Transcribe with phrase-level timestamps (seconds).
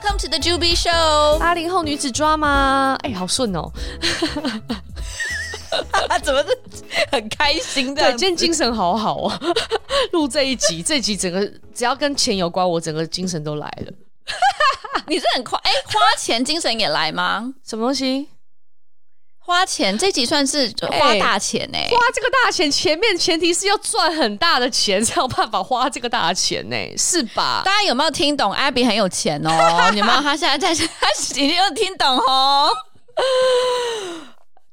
[0.00, 2.96] Welcome to the Juby Show，八零后女子抓吗？
[3.02, 3.68] 哎，好顺哦，
[6.22, 6.56] 怎么是
[7.10, 8.02] 很开心的？
[8.02, 9.40] 对，今天精神好好啊！
[10.12, 11.44] 录这一集，这一集整个
[11.74, 13.92] 只要跟钱有关，我整个精神都来了。
[15.08, 17.52] 你是很快哎，花钱精神也来吗？
[17.66, 18.28] 什么东西？
[19.48, 20.70] 花钱这集算是
[21.00, 21.90] 花大钱呢、欸欸？
[21.90, 27.62] 花这个大钱，前面前提是要赚很大的钱才有办法花这个大钱呢、欸，是吧？
[27.64, 29.50] 大家有没有听懂？Abby 很有钱哦，
[29.96, 30.20] 有没有？
[30.20, 32.68] 他现在在，他已经有听懂哦。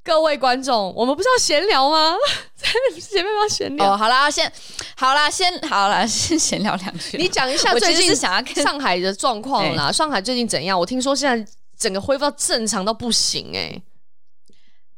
[0.04, 2.14] 各位观众，我们不是要闲聊吗？
[3.00, 3.96] 前面要闲聊哦。
[3.96, 4.52] 好啦，先
[4.98, 7.16] 好啦，先好啦， 先闲聊两句。
[7.18, 9.90] 你讲一下最近想要看上海的状况啦。
[9.90, 10.78] 上海最近怎样？
[10.78, 13.82] 我听说现在整个恢复到正常到不行哎、欸。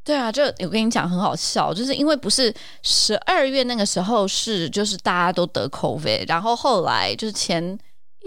[0.08, 7.77] 对啊，就我跟你讲很好笑，就是因为不是十二月那个时候是就是大家都得 COVID，然后后来就是前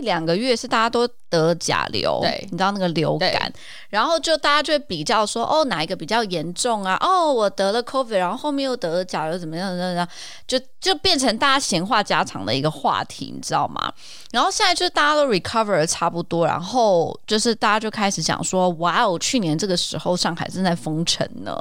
[0.01, 3.53] 一两个月是大家都得甲流，对，你知道那个流感，
[3.91, 6.97] 然后就大家就会比较说，哦，哪一个比较严重啊？
[7.01, 9.69] 哦，我得了 COVID，然后后面又得了甲流，怎么样？
[9.69, 10.09] 怎么样？
[10.47, 13.93] 就就变成大家闲话家常的一个话题，你知道吗？
[14.33, 21.55] 然后现在就是大家都 recover 的差不多，然后就是大家就开始讲说，哇哦，去年这个时候上海正在封城呢，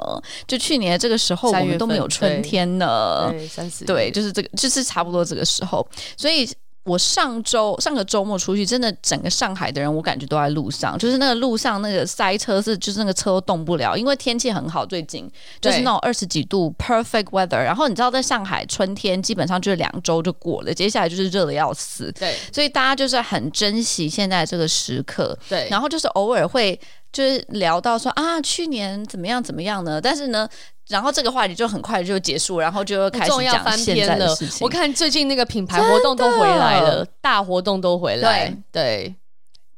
[0.46, 6.48] 就去年这个时候我们都没有春天呢，对，三十，对，就是这个，就是差不多这个时候，所以。
[6.84, 17.62] 我上周上个周末出去，真的整个上海的人，我感觉都在路上，就是那个路上那个塞车是，就是那个车都动不了，因为天气很好，最近就是那种二十几度 perfect weather。
[17.62, 22.10] 然后你知道，在上海春天基本上就是两周就过了，接下来就是热的要死。
[22.12, 25.38] 对，所以大家就是很珍惜现在这个时刻。
[25.48, 26.80] 对，然后就是偶尔会
[27.12, 30.00] 就是聊到说啊，去年怎么样怎么样呢？
[30.00, 30.48] 但是呢。
[30.90, 34.58] 然后这个话题就很快就结束，然后就开始讲现在的事情。
[34.60, 39.14] 我看最近那个品牌活动都回来了，大活动都回来，对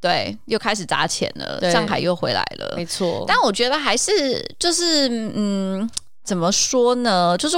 [0.01, 3.23] 对对，又开始砸钱了，上海又回来了，没错。
[3.27, 5.89] 但我觉得还是就是嗯，
[6.23, 7.37] 怎么说呢？
[7.37, 7.55] 就是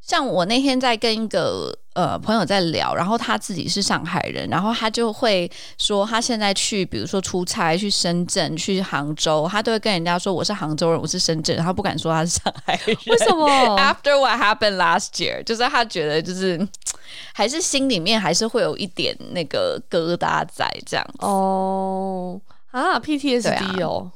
[0.00, 1.76] 像我那天在跟一个。
[1.92, 12.96] 呃，朋友在聊，然后他自己是上海人，然后他就会说，他现在去，比如说出差去深圳、去杭州，他都会跟人家说我是杭州人，我是深圳人，他不敢说他是上海人。
[13.06, 13.48] 为什么？
[13.76, 16.64] After what happened last year，就是他觉得就是
[17.34, 21.04] 还是心里面还是会有一点那个疙瘩在这样。
[21.18, 22.40] 哦
[22.70, 24.12] 啊，PTSD 哦。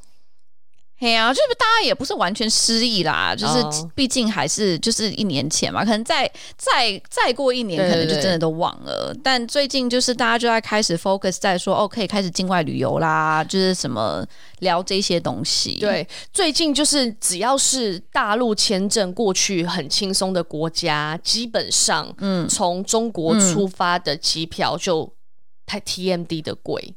[0.98, 9.08] 对呀，就是大家也不是完全失忆啦，就是毕竟还是就是一年前嘛，可能再再再过一年，可能就真的都忘了。
[9.08, 14.24] 对对对，但最近就是大家就在开始 focus 在说，哦，可以开始境外旅游啦，就是什么
[14.60, 15.76] 聊这些东西。
[15.78, 25.12] 对，最近就是只要是大陆签证过去很轻松的国家，基本上，嗯，从中国出发的机票就
[25.66, 26.94] 太 TMD 的贵。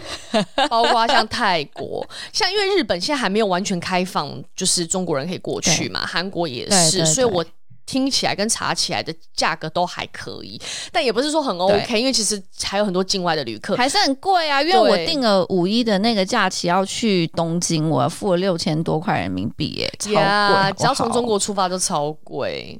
[0.70, 6.06] 包括像泰国，像因为日本现在还没有完全开放，就是中国人可以过去嘛。
[6.06, 7.44] 韩国也是，所以我
[7.84, 10.60] 听起来跟查起来的价格都还可以，
[10.90, 14.62] 但也不是说很 OK，因为其实还有很多境外的旅客还是很贵啊。
[14.62, 22.78] 因为我订了五一的那个假期要去东京，我付了六千多块人民币耶，超贵，yeah, 只要从中国出发就超贵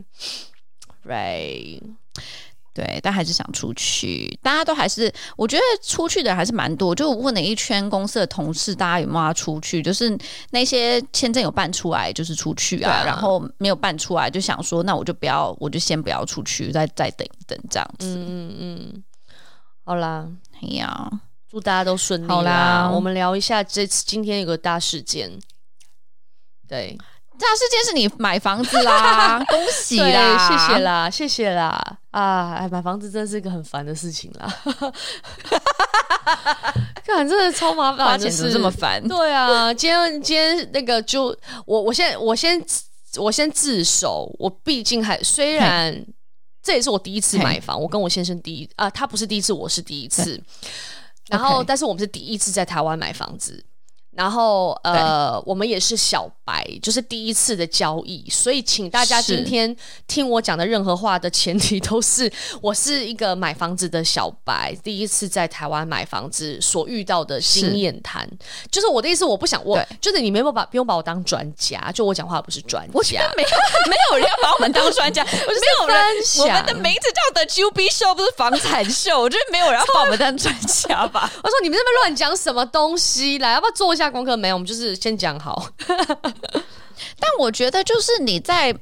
[1.06, 1.80] ，Right。
[2.74, 4.26] 对，但还是想出去。
[4.42, 6.94] 大家都还是，我觉得出去的人还是蛮多。
[6.94, 9.82] 就我问了一圈公司的同事，大家有没有要出去？
[9.82, 10.18] 就是
[10.50, 12.90] 那些签证有办出来，就是出去啊。
[12.90, 18.06] 啊然后没有办出来，就想说，那我就不要，我就先不要出去，再再等一等这样子。
[18.06, 19.04] 嗯嗯嗯。
[19.84, 20.26] 好啦，
[20.62, 21.10] 哎呀，
[21.50, 22.34] 祝大家都顺利啦。
[22.34, 25.38] 好啦，我们聊一下这次今天有个大事件。
[26.66, 26.96] 对。
[27.38, 31.98] 大事件是你买房子啦， 恭喜啦，谢谢啦，谢谢啦。
[32.12, 32.68] 啊！
[32.70, 34.46] 买房子真的是一个很烦的事情啦，
[37.06, 39.02] 看真的超麻烦，花钱怎么这么烦？
[39.08, 41.34] 对啊，今天今天那个就
[41.64, 42.62] 我我先我先
[43.16, 46.04] 我先自首，我毕竟还虽然
[46.62, 50.38] 这也是我第一次买房，我跟我先生第一啊，他不是第一次，我是第一次，
[51.28, 53.64] 然后但是我们是第一次在台湾买房子。
[54.14, 59.74] 然后，呃，我们也是小白，就是第一次的交易，所以请大家今天
[60.06, 62.30] 听我讲的任何话的前提都是
[62.60, 68.28] 我是一个买房子的小白，第一次在台湾买房子所遇到的经验谈。
[68.70, 73.48] 就是我的意思，我不想我就是你没有把不用把我当专家，就我讲话不是专家，我觉得没有
[73.88, 75.96] 没有人要把我们当专家，我是没有人。
[76.40, 81.32] 我们的名字叫 The Juby Show，不是房产秀，我觉得没有人要把我们当专家吧？
[81.42, 84.01] 我说你们这边乱讲什么东西来，要不要做一下？
[84.02, 85.68] 下功课没有，我们就是先讲好。
[87.18, 88.74] 但我觉得，就是你在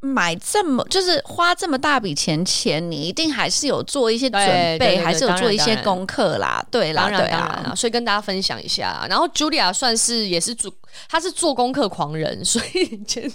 [0.00, 4.44] 买这么就是花这么大笔钱钱，你一定还是有做一些准
[4.78, 6.64] 备，还是有做一些功课啦。
[6.70, 9.06] 对啦，对啦，所以跟大家分享一下。
[9.08, 10.72] 然后 Julia 算是也是做，
[11.08, 13.32] 她是做功课狂人，所以今天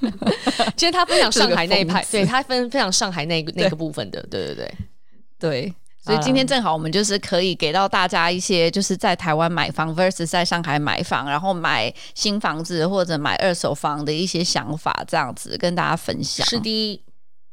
[0.76, 4.74] 今天她分享上海那一派，对她分分享上海那个那个部分的，对对对
[5.38, 5.74] 对。
[6.10, 16.44] 所以今天正好我们就是可以给到大家一些，就是在台湾买房 versus 在上海买房，然后买新房子或者买二手房的一些想法，这样子跟大家分享。
[16.48, 17.04] 是的，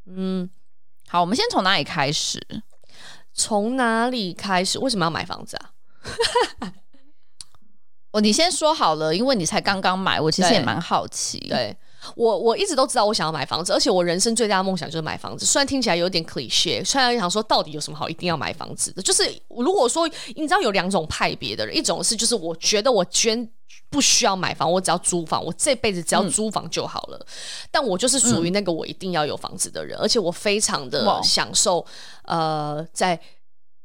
[0.08, 0.50] 嗯，
[1.08, 2.42] 好，我们先从哪里开始？
[3.32, 4.80] 从哪里开始？
[4.80, 5.70] 为什么要买房子啊？
[8.10, 11.38] 哦，你先说好了，因为你才刚刚买，我其实也蛮好奇。
[11.42, 11.50] 对。
[11.50, 11.78] 对
[12.16, 15.46] 我我一直都知道我想要买房子，而且我人生最大的梦想就是买房子。
[15.46, 23.50] 虽然听起来有点 cliché，虽然想说到底有什么好一定要买房子的，就是如果说你知道有两种派别的人，一种是就是我觉得我捐
[23.90, 27.18] 不需要买房，我只要租房，我这辈子只要租房就好了。
[27.18, 27.28] 嗯、
[27.72, 31.86] 但我就是属于那个我一定要有房子的人，嗯、而且我非常的享受
[32.24, 33.20] 呃在。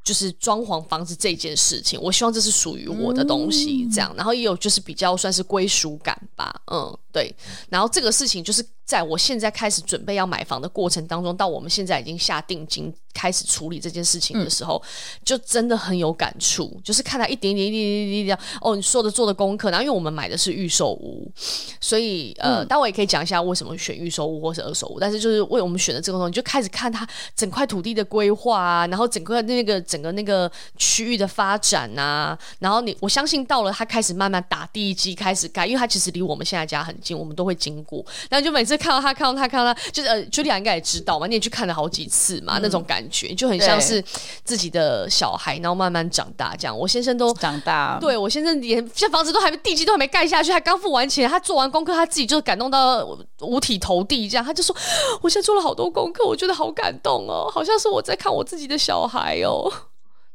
[0.05, 7.33] 就是装潢房子这件事情，我希望这是属于我的东西，这样，然后也有就是比较算是归属感吧，嗯，对，
[7.69, 12.93] 然后这个事情就是在我现在开始准备要买房的过程当中，到我们现在已经下定金。
[13.13, 14.89] 开始处理这件事情的时候，嗯、
[15.23, 16.81] 就真的很有感触。
[16.83, 19.69] 就是看他一点点、一点点、一点点哦，你说的做的功课。
[19.69, 21.31] 然后，因为我们买的是预售屋，
[21.79, 24.99] 所以呃，待会、嗯、也可以讲一下为什么选预售屋或是二手屋。
[24.99, 32.35] 但是，就是为我们选的这个东西，你就开始看它整块土地的规划啊，然后整个那个整个那个区域的发展啊。
[32.57, 38.03] 然后你，我相信到了他开始慢慢打地基，开始盖，因为他其实离我们现在家很近，我们都会经过。
[38.29, 43.33] 然后就每次看到他，看到他，看到他，就是呃，Julia 应该也知道嘛，你也去看了好几次嘛，嗯、那种感觉。
[43.35, 44.01] 就很像是
[44.43, 46.77] 自己的小孩，然后慢慢长大这样。
[46.77, 53.05] 我先生都长大，对我先生连现在房子都还没地基都还没盖下去，还刚付完钱，他做完功课，他自己就感动到
[53.41, 54.45] 五体投地这样。
[54.45, 54.75] 他就说
[55.21, 59.71] ：“我现在做了好多功课，我觉得好感动哦，好像是我在看我自己的小孩哦。”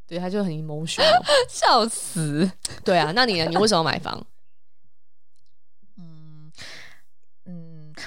[0.07, 1.03] 对，他就很 emotional，
[1.47, 2.49] 笑死。
[2.83, 3.47] 对啊，那你呢？
[3.49, 4.19] 你为什么买房？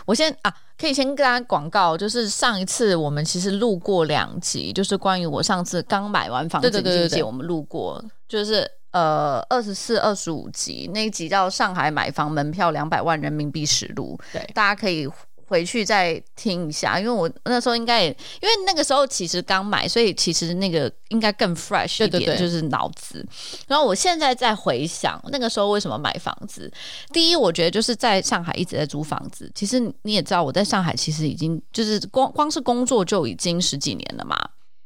[0.06, 15.08] 我先啊，可以先跟大家广告，就是上一次我们其实录过两集，就是关于我上次刚买完房子那集，我们录过，就是呃二十四、二十五集那一集叫《上海买房门票两百万人民币实录》，对，大家可以。
[15.52, 18.08] 回去再听一下，因为我那时候应该也，
[18.40, 23.22] 因为那个时候其实刚买，所以其实那个应该更 fresh 一点，对对对，就是脑子。
[23.68, 26.72] 然后我现在在回想那个时候为什么买房子。
[27.12, 29.52] 第一，我觉得就是在上海一直在租房子。
[29.54, 34.38] 其实你也知道，我在上海其实已经就是光光是工作就已经十几年了嘛，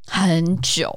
[0.09, 0.93] 很久。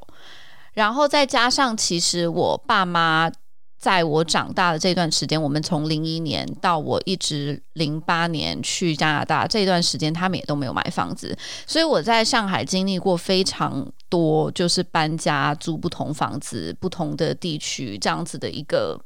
[0.74, 3.32] 然后再加上其实我爸妈。
[3.80, 11.36] 在我长大的这段时间，我们从零一年到我一直零八年去加拿大这段时间，他们也都没有买房子，
[11.66, 19.00] 所以我在上海经历过非常多，就是搬家、租不同房子、不同的地区这样子的一个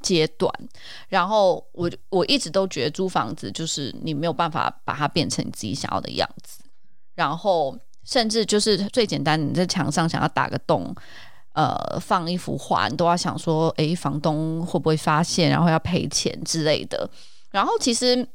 [0.00, 0.50] 阶段。
[1.10, 6.60] 然后我我一直都觉得租房子就是你没有办法把它变成你自己想要的样子，
[7.14, 10.94] 然后甚至就是最简单，你在墙上想要打个洞。
[11.56, 17.08] 呃，放一幅画，你都要想说，哎，房东会不会发现，然后要赔钱之类的。
[17.50, 18.28] 然后其实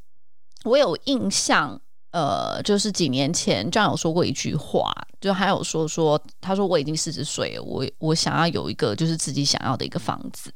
[0.64, 1.80] 我有印象，
[2.10, 10.52] 呃，就是几年前这样有说过一句话，就还有说说，他说我已经四十岁，我我想要有一个就是自己想要的一个房子，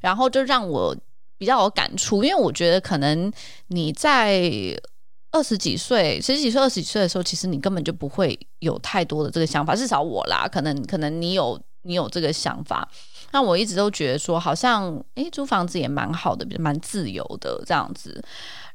[0.00, 0.92] 然后就让我
[1.38, 3.32] 比较有感触，因为我觉得可能
[3.68, 4.50] 你在
[5.30, 11.56] 二十几岁、十几岁、二十几岁的时候，其实你根本就不会有太多的这个想法，至少我啦，可能可能你有。
[11.82, 12.88] 你有这个想法，
[13.32, 18.22] 那我一直都觉得说，好像诶，租房子也蛮好的，蛮自由的这样子。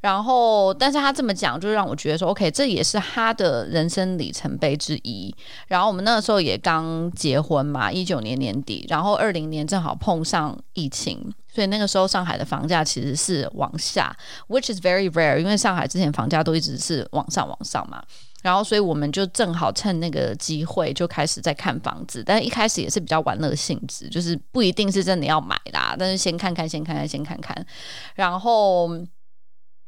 [0.02, 5.34] 然后，但是他这么讲，就让我觉得说，OK，这也是他的人生里程碑之一。
[5.68, 14.16] 然后我们那个时候也刚结婚嘛，一九年年底，然后二零年正好碰上疫情，所以那个时候上海的房价其实是往下
[14.48, 18.04] ，which is very rare，因为上海之前房价都一直是往上往上嘛。
[18.46, 27.66] 然后，所以我们就正好趁那个机会就开始在看房子，但是一开始也是比较玩乐性质，就是不一定是真的要买啦，但是先看看，先看看，先看看。
[28.14, 28.88] 然后，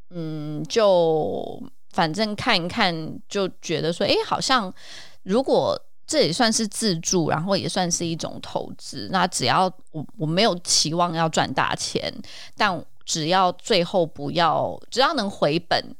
[0.09, 1.61] 嗯，就
[1.91, 4.73] 反正看一看，就觉得说，哎，好像
[5.21, 12.11] 如果这也算是自住，然后也算是一种投资，那只要我我没有期望要赚大钱，
[12.55, 15.95] 但只要最后不要，只要能回本。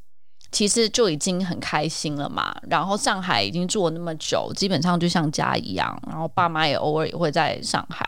[0.52, 2.56] 其实就已经很开心了嘛。
[2.70, 6.00] 然后上海已经住了那么久，基本上就像家一样。
[6.08, 8.08] 然后爸妈也偶尔也会在上海，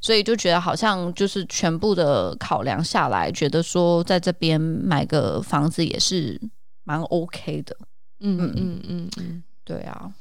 [0.00, 6.40] 所以就觉得好像就是全部的考量下来，觉得说在这边买个房子也是
[6.84, 7.76] 蛮 OK 的。
[8.20, 10.12] 嗯嗯嗯嗯嗯，对啊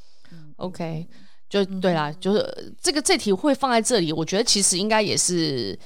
[0.57, 1.07] ，OK，
[1.49, 5.77] 就对啦，就是这个这题会放在这里，我觉得其实应该也是。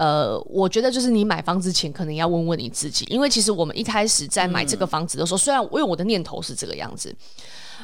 [0.00, 7.14] 呃，我觉得就是你买房之前可能要问问你自己，因为其实我们一开始在买这个房子的时候，嗯、虽然因为我的念头是这个样子，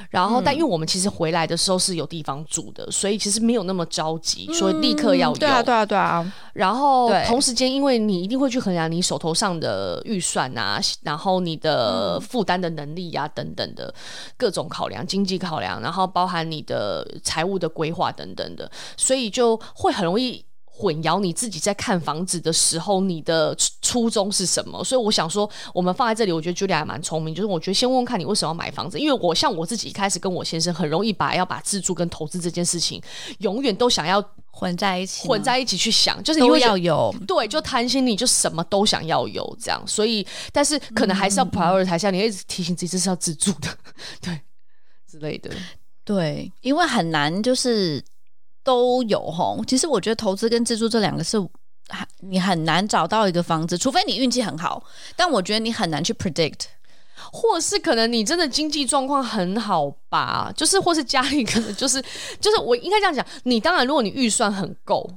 [0.09, 5.37] 然后、嗯、但因为我们其实回来的时候是有地方住的，所以其实没有那么着急，所以立刻要有。
[5.37, 6.33] 对啊，对啊，对啊。
[6.55, 13.95] 然后同时间，因为你一定会去衡量你手头上的预算啊，然后你的负担的能力呀、啊、等等的
[14.39, 20.43] 各种考量，经济考量，然后包含你的财务的规划等等的，所以就会很容易。
[20.79, 24.85] 混淆你自己在看房子的时候，你的初衷是什么？
[24.85, 27.35] 所以我想说，我们放在这里，我觉得 Julia 还蛮聪明。
[27.35, 33.01] 就是我觉得先问问看你为什么要买房子，因为我像我自己一开始跟我先生很容易把要把自住跟投资这件事情，
[33.39, 39.83] 永远都想要混在一起，混在一起去想，就是你会要有对，就贪心，你就什么都想要有这样。
[39.87, 43.69] 所以，但是可能还是要 prioritize 下，你一直提醒自己这是要自住的，
[44.21, 44.39] 对
[45.11, 45.51] 之类的。
[46.05, 48.05] 对，因为很难就是。
[48.67, 51.39] 都有齁，其实我觉得投资跟自住这两个是，
[52.21, 54.83] 你很难找到一个房子，除非你运气很好。
[55.15, 56.65] 但我觉得你很难去 predict，
[57.33, 62.03] 或是可能你真的经济状况很好吧，就是或是家里可能就是
[62.41, 65.09] 就是我应该这样讲，你当然如果你预算很够。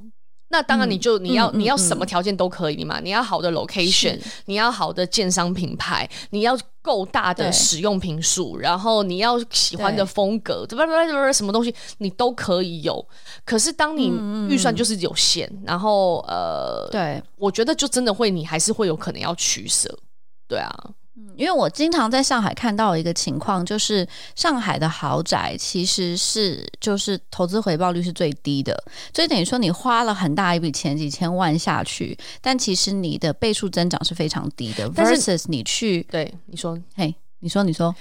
[0.52, 2.98] 那当然，你就你要、嗯、你要什么条件都可以嘛。
[3.00, 13.06] 你要好的 location，你要好的建商品牌，你要够大的使用坪数，然后你要喜欢的风格，对什么东西你都可以有。
[13.44, 14.12] 可是当你
[14.52, 19.96] 预算就是有限，嗯、然后呃，对，我觉得就真的会，你还是会有可能要取舍，
[20.48, 20.90] 对啊。
[21.36, 28.76] 因为我经常在上海看到一个情况，就是上海的豪宅其实是就是投资回报率是最低的，
[29.14, 34.90] 所以等于说你花了很大一笔钱几千万下去，但其实你的倍数增长是非常低的。
[34.90, 37.94] versus 你去对你说，嘿，你说你说，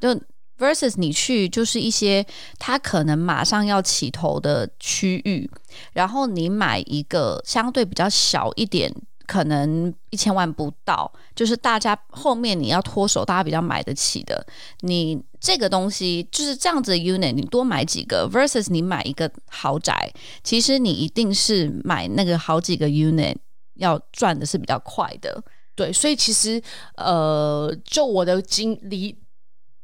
[0.00, 0.14] 就
[0.58, 2.24] versus 你去就是一些
[2.58, 5.50] 它可能马上要起头的区域，
[5.92, 8.94] 然后你买一个相对比较小一点。
[9.26, 14.46] 可能一千万不到，就是大家后面你要脱手，大家比较买得起的。
[14.80, 20.12] 你这个东西就是这样子的 unit，你多买几个 versus 你买一个豪宅，
[20.42, 23.36] 其实你一定是买那个好几个 unit
[23.74, 25.42] 要赚的是比较快的。
[25.74, 26.62] 对，所以其实
[26.96, 29.16] 呃，就我的经历。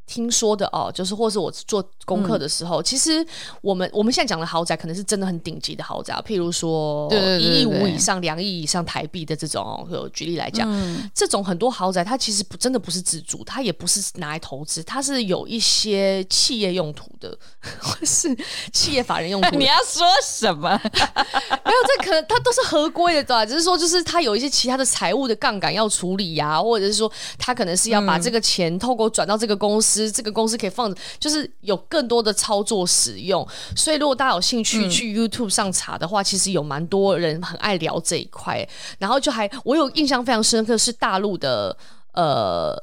[0.08, 3.24] 听说的哦，就是或是我做功课的时候，嗯、其实
[3.60, 9.58] 我们我们现在讲的豪宅，可能是真的很顶级的豪宅，譬如说一亿五以上、两亿以上台币的这种。
[9.58, 17.36] 哦，举例来讲，嗯、这种很多豪宅，它其实不真的不是自住，它也不是拿来投资，它是有一些企业用途的，
[17.78, 18.34] 或是
[18.72, 19.56] 企业法人用途。
[19.58, 20.70] 你要说什么？
[20.88, 23.44] 没有，这可能它都是合规的，对吧？
[23.44, 29.97] 只是说，就是它有一些其他的财务的杠杆要处理呀、啊，或者是说，它可能是要把这个钱透过转到这个公司。
[30.12, 38.68] 这个公司可以放，就是有更多的操作使用，所以如果大家有兴趣去 YouTube 上查的话，嗯、其实有蛮多人很爱聊这一块。
[38.98, 41.74] 然后就还我有印象非常深刻是大陆的
[42.12, 42.76] 呃。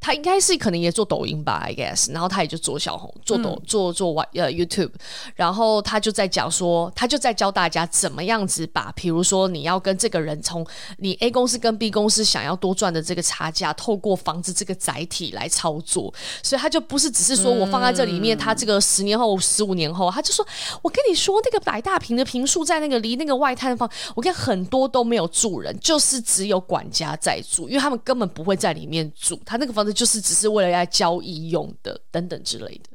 [0.00, 4.92] 他应该是可能也做抖音吧，I guess，然后他也就做小红，做抖，做做呃 YouTube，
[5.34, 10.64] 然后他就在讲说，他就在教大家怎么样子把，比如说你要跟这个人从
[10.98, 16.14] 你 A 公司跟 B 公司想要多赚的这个差价，透过房子这个载体来操作，
[16.44, 20.46] 所以他就不是只是说我放在这里面，他这个十年后、十五年后，他就说，
[20.80, 29.87] 我跟你说那个百大坪的平数在那个离那个外滩方，我看很多都没有住人，就是只有管家在住，因为他们根本不会在里面住，他那个房子。
[29.92, 32.90] 就是只是为了要交易用的等等之类的，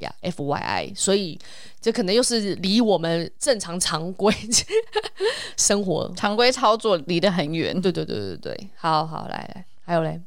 [0.00, 1.38] 呀、yeah，FYI，所以
[1.80, 4.34] 这可能又是离我们正常常规
[5.56, 7.78] 生活、常规操作离得很远。
[7.80, 10.20] 对对对对对，好好来来，还有嘞，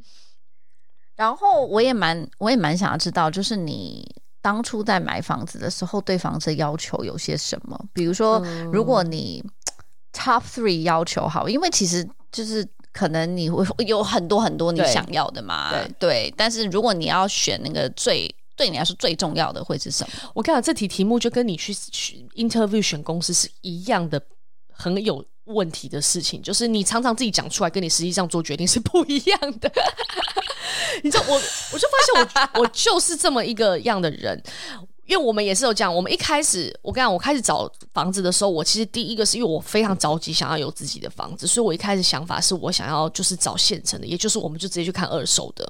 [1.16, 4.06] 然后我也蛮我也蛮想要知道，就是你
[4.42, 7.78] 当初在买房子的时候，对房子的要求有些什么？
[7.92, 8.38] 比如说，
[8.72, 9.44] 如果你
[10.12, 12.66] top three 要求好，因为其实就是。
[12.92, 15.70] 可能你会有很多很多你想要的嘛？
[15.70, 20.30] 对，对，但是如果你要选那个最对你来说最重要的会是什么？
[20.34, 21.72] 我跟你讲，这题题目就跟你去
[22.34, 24.20] interview 选公司是一样的，
[24.72, 29.70] 很有问题的事情，就是你常常自己讲出来，跟你实际上做决定是不一样的。
[31.02, 34.42] 你知道，我我就发现我我就是这么一个样的人。
[35.10, 45.68] 因为我们也是有这样，我们一开始我跟你讲，我开始找房子的时候，我其实第一个是因为我非常着急想要有自己的房子，所以我一开始想法是我想要就是找现成的，也就是我们就直接去看二手的。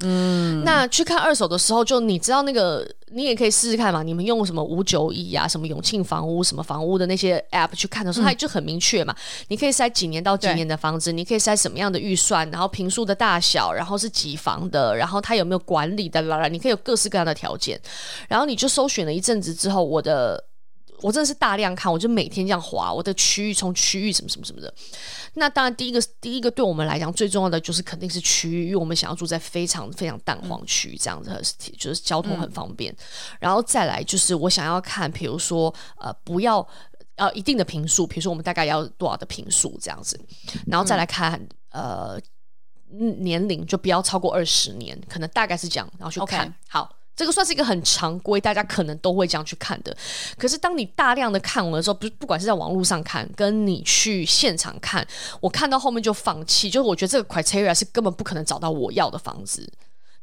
[0.00, 4.02] 嗯，那去看二手的时候，就你知道那个，你也可以试试看嘛。
[4.02, 9.16] 你们用什么五九一啊，什么永庆房屋，什么房屋的那些 app 去看的时候，嗯、它就很明确嘛。
[9.48, 17.80] 你可以筛几年到几年的房子，你可以筛什么样的预算，然后平数的大小，然后是几房的，然后它有没有管理的啦啦，你可以有各式各样的条件。
[18.28, 20.44] 然后你就搜寻了一阵子之后，我的。
[21.02, 24.72] 我真的是大量看，我就每天这样划我的区域，从区域什么什么什么的。
[25.34, 31.42] 那当然，第一个第一个对我们来讲最重要的就是肯定是区域，因为我们想要住在非常非常淡黄区这样子，
[31.76, 32.92] 就是交通很方便。
[32.92, 32.96] 嗯、
[33.40, 36.66] 然后再来就是我想要看，比如说呃，不要
[37.16, 40.18] 呃一定的平数，比如说我们大概要多少的平数这样子。
[40.66, 41.38] 然后再来看、
[41.72, 42.20] 嗯、呃
[43.18, 46.52] 年龄，就不要超过二十年，可能大概是这样，然后去看 Okay.
[46.68, 46.95] 好。
[47.16, 49.96] 这个算是一个很常规，大家可能都会这样去看的。
[50.36, 55.04] 可是当你大量的看完的时候，不不管是在网络上看，跟你去现场看，
[55.40, 59.66] 我看到后面就放弃，就是我觉得这个 criteria 是根本不可能找到我要的房子。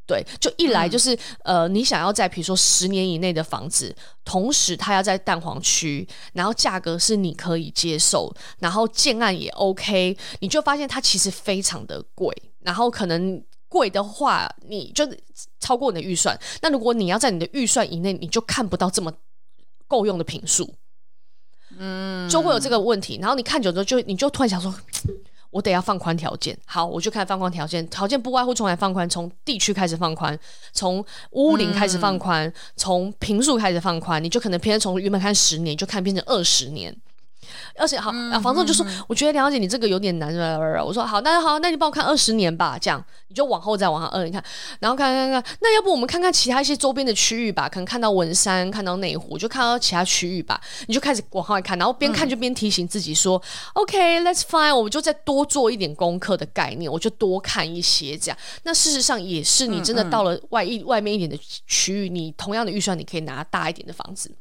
[0.05, 13.43] 对，就一来就是、呃，你想要在比如说十年以内的房子，同时它要在蛋黄区，然后价格是你可以接受，然后建案也 OK，你就发现它其实非常的贵，然后可能。
[13.74, 15.03] 贵的话，你就
[15.60, 16.39] 超过你的预算。
[16.62, 19.12] 那如果你要在你的预算以内，你就看不到这么
[19.88, 20.72] 够用的坪数，
[21.80, 23.18] 嗯，就会有这个问题。
[23.20, 24.72] 然后你看久之后，就你就突然想说，
[25.50, 26.56] 我得要放宽条件。
[26.65, 30.38] 好，我就看放宽条件，条件不外乎从哪放宽，从地区开始放宽，
[30.72, 34.24] 从屋龄开始放宽，从平数开始放宽。
[34.24, 36.96] 你就可能偏从原本看十年，就看变成二十年。
[37.75, 40.34] 而且好，啊，房东就说，我觉得梁小姐你这个有点难。
[40.84, 44.44] 我说好，那好，那你帮我看二十年吧，这样你就往后再往上二，你看，
[44.80, 58.38] 然后看看看，那要不我们看看其他一些周边的区域吧，可能看到文山，看到内湖，就看到其他区域吧，你就开始往后看，然后边看就边提醒自己说、嗯、，OK，let's fine，我们就再多做一点功课的概念，我就多看一些这样。
[58.63, 64.32] 那事实上也是，你真的到了外一外面一点的区域，你同样的预算，你可以拿大一点的房子。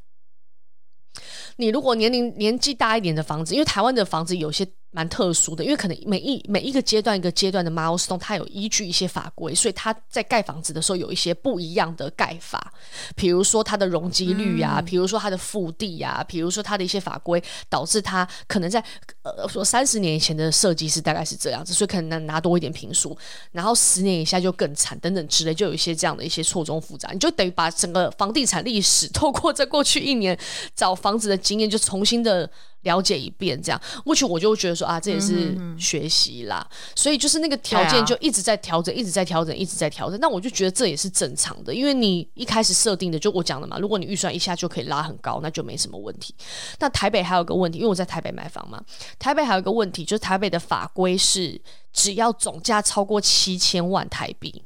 [1.63, 4.67] 你如果年龄年纪大一点的房子，因为台湾的房子有些。
[4.93, 12.73] 蛮特殊的，因为可能每一每一个阶段一个阶段的 milestone，它有依据一些法规，所以它在盖房子的时候有一些不一样的盖法，
[13.17, 18.85] 比如说它的容积率呀、啊，比、嗯、如说它的腹地呀、啊，比如说它的一些法规，导致它可能在
[19.23, 23.17] 呃说三十年以前的设计是大概是这样子，所以可能能拿多一点评数，
[23.51, 30.39] 然后十年以下就更惨等等之类，就有一些这样的一些错综复杂，你就等于把整个房地产历史透过这过去一年
[30.75, 32.51] 找房子的经验，就重新的。
[32.83, 40.19] 了解一遍，这样，或许我就觉得说啊，这也是学习啦，所以就是那个条件就一直在调整，啊、一直在调整，一直在调整。
[40.21, 46.35] 那我就觉得这也是正常的，因为你一开始设定的，就我讲的嘛，如果你预算一下就可以拉很高，那就没什么问题。
[46.81, 48.83] 那台北还有个问题，因为我在台北买房嘛，
[49.19, 51.61] 台北还有一个问题，就是台北的法规是，
[51.93, 54.65] 只要总价超过七千万台币，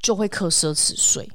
[0.00, 1.30] 就会课奢侈税。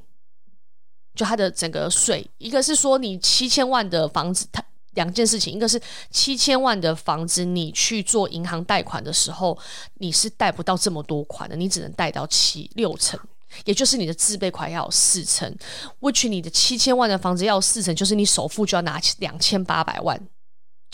[1.15, 4.61] 就它的整个税，一个是说你七千万的房子，它。
[4.95, 5.79] 两件事情，一个是
[6.09, 9.57] 七千万的房子，你去做银行贷款的时候，
[9.99, 13.19] 你是贷不到这么多款的，你只能贷到七六成，
[13.65, 15.55] 也就是你的自备款要有四成。
[16.01, 20.19] which 你的七千万的房子要有四成，就是你首付就要拿两千八百万，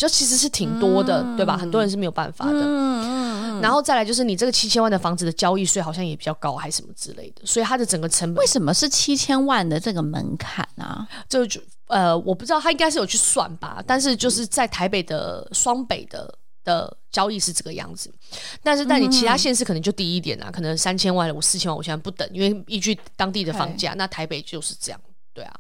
[0.02, 1.56] 这其实是挺多的，嗯、对吧？
[1.56, 2.54] 很多人是没有办法的。
[2.54, 11.08] 嗯嗯、然后再来就是你这个七千万的房子的交易税好像也比较高，还是什么之类的，所以它的整个成本为什么是七千万的这个门槛啊？
[11.30, 11.62] 这就。
[11.86, 16.34] 呃，我不知道他应该是有去算吧，但是就是在台北的双北的
[16.64, 18.10] 的交易是这个样子，
[18.64, 25.02] 但是在你其他县市可能就低一点啊，嗯、可能三千万、五四千万，我现在不等，因为依据当地的房价，那台北就是这样，
[25.34, 25.54] 对啊，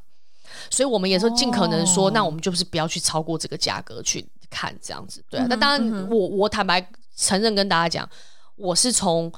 [0.71, 6.84] 所以我们也是尽可能说，哦、那我们就是不要去超过这个价格去看这样子，对啊，那、嗯、当然我，我我坦白
[7.15, 8.10] 承认跟大家讲，
[8.55, 9.31] 我是从。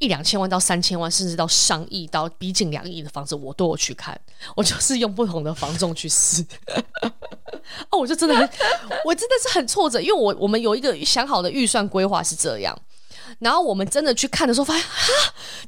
[0.00, 4.20] 一两千万到三千万，甚至到上亿到逼近两亿的房子，我都有去看。
[4.56, 6.44] 我就是用不同的房仲去试。
[7.88, 8.50] 哦，我就真的很，
[9.06, 12.76] 我真的是很挫折，因为我我们有一个想好的预算规划是这样，
[13.38, 14.90] 然后我们真的去看的时候，发现啊，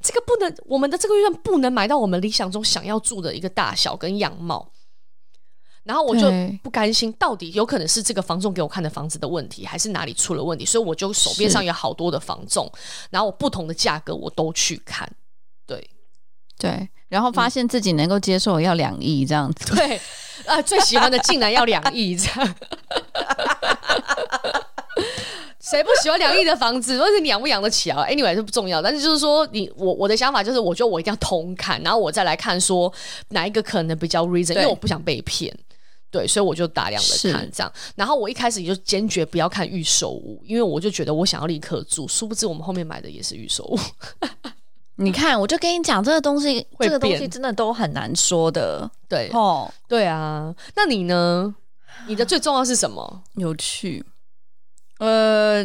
[0.03, 4.69] 这个不能，我们的这个预算不能买到我们理想中想要住的一个大小跟样貌。
[5.87, 6.29] 然后我就
[6.65, 10.65] 不甘心，到底有可能是这个房仲给我看的房子的问题，还是哪里出了问题？
[10.65, 12.69] 所以我就手边上有好多的房仲，
[13.09, 15.09] 然后我不同的价格我都去看，
[15.65, 15.89] 对
[16.59, 20.01] 对，然后发现自己能够接受要两亿这样子， 嗯、对
[20.47, 22.55] 啊，最喜欢的竟然要两亿这样，
[25.61, 26.99] 谁不喜欢两亿的房子？
[26.99, 32.93] 或是你养不养得起啊？Anyway 是不重要，但是就是说你我我的想法就是，我觉得我一定要通看，然后我再来看说
[33.29, 35.57] 哪一个可能比较 reason，因为我不想被骗。
[36.17, 43.79] 对，所以我就大量的看这样，然后我一开始也就坚决不要看预售屋，因为我就觉得我想要立刻住，殊不知我们后面买的也是预售屋。
[44.97, 48.91] 你看，我就跟你讲，这个东西，这个东西真的都很难说的。
[49.07, 50.55] 对，哦，对啊。
[50.75, 51.55] 那你呢？
[52.07, 53.23] 你的最重要是什么？
[53.35, 54.03] 有趣。
[54.99, 55.63] 呃，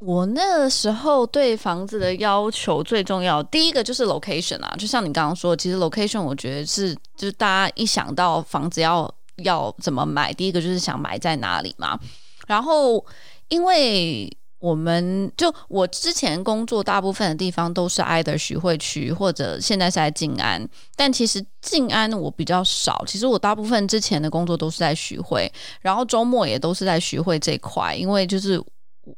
[0.00, 9.08] 我那时候对房子的要求最重要，第一个就是 location 啊，就像你刚刚说，其实 location 我觉得是，就是大家一想到房子要
[9.44, 11.98] 要怎么买，第一个就是想买在哪里嘛。
[12.46, 13.04] 然后，
[13.48, 23.04] 因为我们就我之前工作大部分的地方都是挨的徐汇区，或者现在是在静安，但其实静安我比较少。
[23.06, 28.60] 其实我大部分之前的工作都是在徐汇，然后周末也都是在徐汇这块，因为就是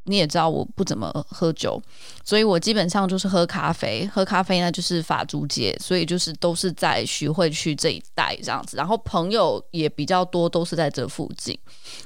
[0.03, 1.81] 你也知道我不怎么喝酒，
[2.23, 11.57] 所以我基本上就是喝咖啡，喝咖啡呢就是法租界，所以就是都是在徐汇区这一带这样子，然后朋友也比较多，都是在这附近，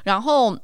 [0.03, 0.57] 然后。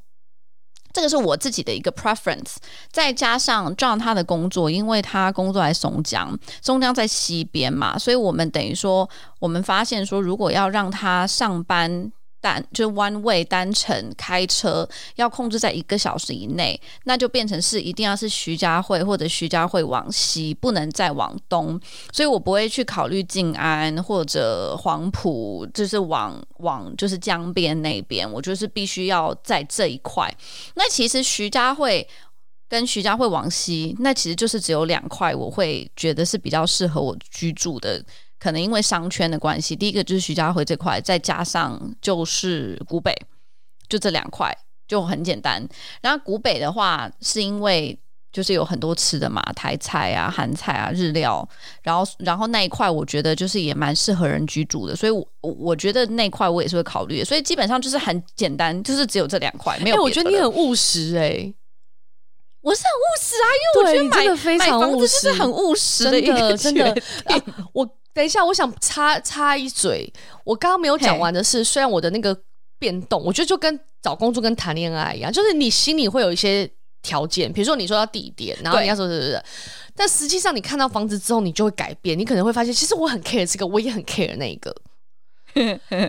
[0.93, 2.57] 这个是我自己的一个 preference，
[2.91, 12.11] 再加上 John 他的工作，因为他工作在松江，松江在西边嘛，所以我们等于说，我们发现说，如果要让他上班。
[12.41, 21.79] 单就 one way 单程开车要控制在一个小时以内，那就变成是一定要是徐家汇或者徐家汇往西，不能再往东。
[22.11, 30.29] 所以我不会去考虑静安或者黄埔，就是往往就是江边那边，我就是必须要在这一块。
[30.73, 32.07] 那其实徐家汇
[32.67, 38.03] 跟徐家汇往西，那其实就是只有两块，我会觉得是比较适合我居住的。
[38.41, 43.15] 可能因为商圈的关系，第一个就是徐家汇这块，再加上就是古北，
[43.87, 44.51] 就这两块
[44.87, 45.63] 就很简单。
[46.01, 47.95] 然后古北的话，是因为
[48.31, 51.47] 就是有很多吃的嘛，台菜啊、韩菜啊、日料，
[51.83, 57.23] 然后然后那一块我觉得就是也蛮适合人居住的，所以我我觉得那块我也是会考虑。
[57.23, 60.01] 所以基本上就是很简单，就是只有这两块，没有、欸。
[60.01, 61.55] 我觉得你很务实哎、欸，
[62.61, 67.87] 我是很务实啊，因为我觉得买真的非常务实，就是很务实的一个真的真的、啊、我。
[68.13, 70.11] 等一下，我想插插一嘴，
[70.43, 72.37] 我刚刚没有讲完的是，虽然我的那个
[72.77, 76.69] 变动，我觉得就跟找工作跟谈恋爱一样，就是你心里会有一些
[77.01, 79.43] 条件，比如说你说要地点，然后你要说是不是？
[79.95, 84.75] 但实际上你看到房子之后，你就会改变，你可能会发现，其实我很 care 这个，我也很 care 那个。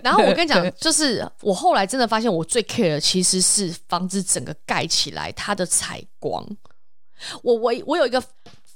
[0.03, 6.45] 然后我跟你讲，就是我后来真的发现，我最 care 的其实是房子整个盖起来它的采光。
[7.41, 8.21] 我我我有一个。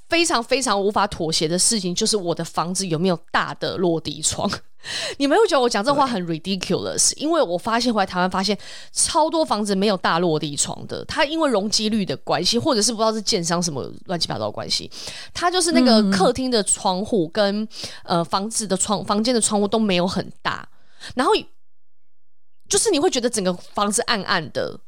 [0.09, 4.49] 非常非常无法妥协的事情，就是我的房子有没有大的落地窗？
[5.17, 8.57] 你们会觉得我讲这话很 ridiculous，因为我发现回来台湾发现
[8.93, 14.89] 超多房子没有大落地窗的，它因为容积率的关系，或者是不知道是建商什么乱七八糟的关系，
[15.33, 17.63] 它就是那个客厅的窗户跟、
[18.03, 20.67] 嗯、呃房子的窗房间的窗户都没有很大，
[21.15, 21.33] 然后
[22.69, 24.79] 就是你会觉得整个房子暗暗的。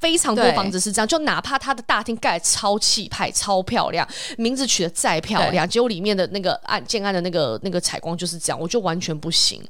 [0.00, 9.62] 非常多房子是这样，就哪怕它的大厅盖超气派、超漂亮，名字取得再漂亮，结果里面的那个暗建案的那个那个采光就是这样，我就完全不行。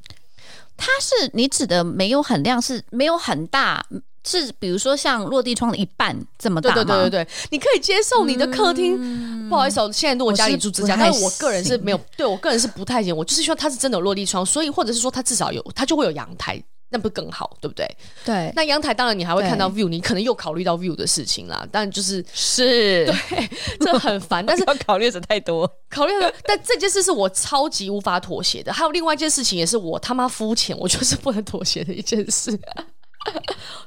[0.76, 3.84] 它是你指的没有很亮，是没有很大，
[4.24, 6.74] 是比如说像落地窗的一半这么大吗？
[6.74, 8.96] 对对对对对，你可以接受你的客厅。
[8.98, 13.16] 嗯、不好意思，我现在如果家里住自家，但是我个人是没有，对我个人是不太行。
[13.16, 16.60] 我就是希望它是真的有落地窗，所以或者是说它至少有，它就会有阳台。
[16.94, 17.84] 那不更好，对不对？
[18.24, 18.52] 对。
[18.54, 21.66] 那阳台当然你还会看到 view，你可能又考虑到 view 的事情啦。
[21.72, 24.44] 但就是是， 对，这很烦。
[24.46, 26.32] 但是要考虑的太多，考虑的。
[26.44, 28.72] 但这件事是我超级无法妥协的。
[28.72, 32.56] 还有另外一件事情，也是我他妈肤浅，我就是不能妥协的一件事。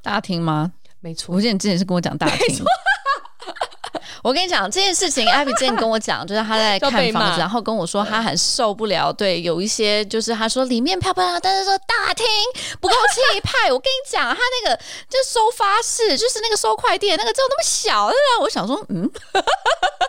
[0.02, 0.74] 大厅吗？
[1.00, 1.34] 没错。
[1.34, 2.65] 我记得你之前是跟我讲大厅。
[4.28, 9.13] 我跟你讲这件事情， Abby 之前跟我讲，就是他在 看房子，然后跟我说他很受不了。
[9.13, 12.26] 对，有一些就是他说里面漂漂亮亮，但是说大厅
[12.82, 13.72] 不够气派。
[13.72, 14.76] 我跟你讲，他那个
[15.10, 18.12] 就收发室，就是那个收快递那个，只有那么小。
[18.42, 19.10] 我想说，嗯，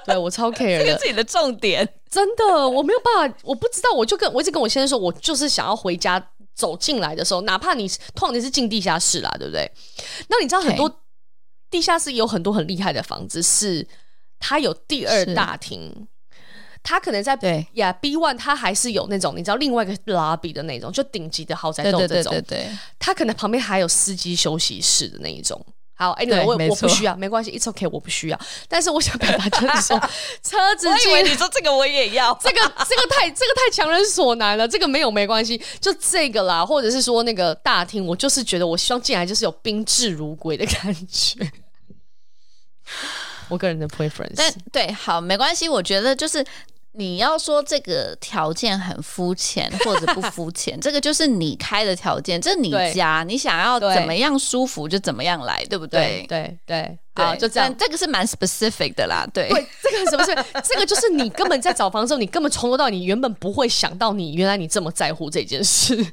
[0.05, 6.21] 对我超 care 的，这个自己的重点，真的我没有办法，我不知道，我就跟我一直跟我先生说，我就是想要回家
[6.57, 9.71] 走进来的时候，哪怕你通常你是进地下室啦，对不对？
[10.27, 10.93] 那你知道很多
[11.71, 13.87] 地下室有很多很厉害的房子是。
[14.39, 16.07] 它有第二大厅，
[16.83, 22.33] 他可能在对呀、yeah, B one，它还是有那种你知道另外一个 lobby 的那种，就顶级的豪宅栋这种。
[22.33, 25.61] 对对对，它可能旁边还有司机休息室的那一种。
[26.01, 28.41] 好，哎、anyway，我我不需要，没关系，It's okay，我不需要。
[28.69, 29.99] 但是我想表达就是说，
[30.45, 41.51] 车子， 我以为你说这个我也要， 这个这个太这个太强人所难了，这个没有没关系，就这个啦，或者是说那个大厅，我就是觉得我希望进来就是有宾至如归的感觉。
[43.49, 45.69] 我个人的 preference，但对，好，没关系。
[45.69, 46.45] 我觉得就是
[46.93, 56.27] 你要说这个条件很肤浅 或者不肤浅，这个就是你开的条件，这是你家，你想要怎么样舒服就怎么样来，对不对？
[56.29, 56.99] 对对，对。
[57.19, 57.77] 对，就这样。
[57.77, 59.49] 这个是蛮 specific 的啦，对。
[59.49, 60.33] 对，这个什么是？
[60.63, 65.97] 这个就是你根本在找房的时候，你根本从头到尾你原本不会想到，你原来你这么在乎这件事。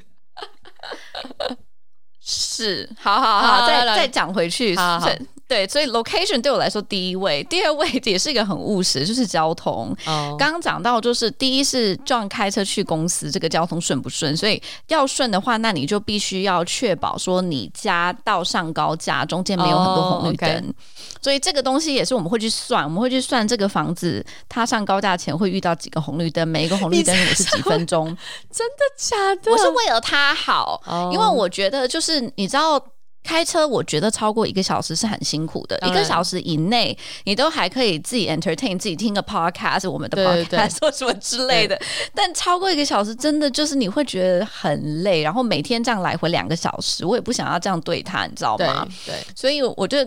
[2.20, 4.76] 是，好好好，好再再讲回去。
[4.76, 5.08] 好好
[5.48, 9.96] 对，所以 location 对我来说第一位，第二位 也是一个很务实，就是交通。
[10.06, 10.36] Oh.
[10.40, 14.36] 刚刚讲到，就是第一是 John 开车去公司，这个交通顺不顺？
[14.36, 20.50] 所以要顺的话，那你就必须要确保说你家到上高架中间没有很多红绿灯。
[20.50, 20.74] Oh, okay.
[21.22, 28.06] 所以这个东西也是我们会去算，我们会去算这个房子它上高架前会遇到几个红绿灯，每一个红绿灯也是几分钟。
[28.52, 29.52] 真的假的？
[29.52, 31.14] 我是为了它好，oh.
[31.14, 32.84] 因为我觉得就是你知道。
[33.26, 41.78] 开车我觉得超过一个小时是很辛苦的，一个小时以内你都还可以自己 entertain 自己听个 podcast，我们的 podcast 或什么之类的。
[42.14, 48.88] 但超过一个小时，真的就是你会觉得很累，然后每天这样来回两个小时，我也不想要这样对他，你知道吗？
[49.06, 49.98] 对，所以我就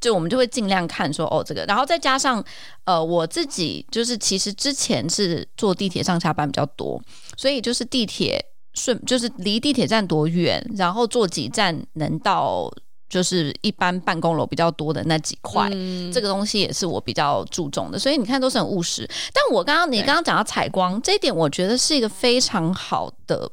[0.00, 2.42] 就我们就会尽量看说哦这个，然后再加上
[2.84, 7.00] 呃我自己就是其实之前是坐地铁上下班比较多，
[7.36, 8.44] 所以就是地铁。
[8.74, 12.70] 顺就是离地铁站多远，然后坐几站能到，
[13.08, 17.98] 就是一般办公楼比较多的那几块，嗯、这个东西也是我比较注重的。
[17.98, 19.08] 所以你看都是很务实。
[19.32, 23.50] 但我刚刚你刚刚讲到采光这一点，我觉得是一个非常好的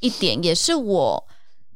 [0.00, 1.24] 一点，也是我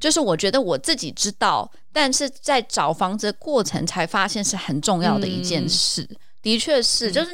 [0.00, 6.02] 就是我觉得我自己知道，但是在找房子的过程才发现是很重要的一件事。
[6.10, 7.30] 嗯、的确是，就是。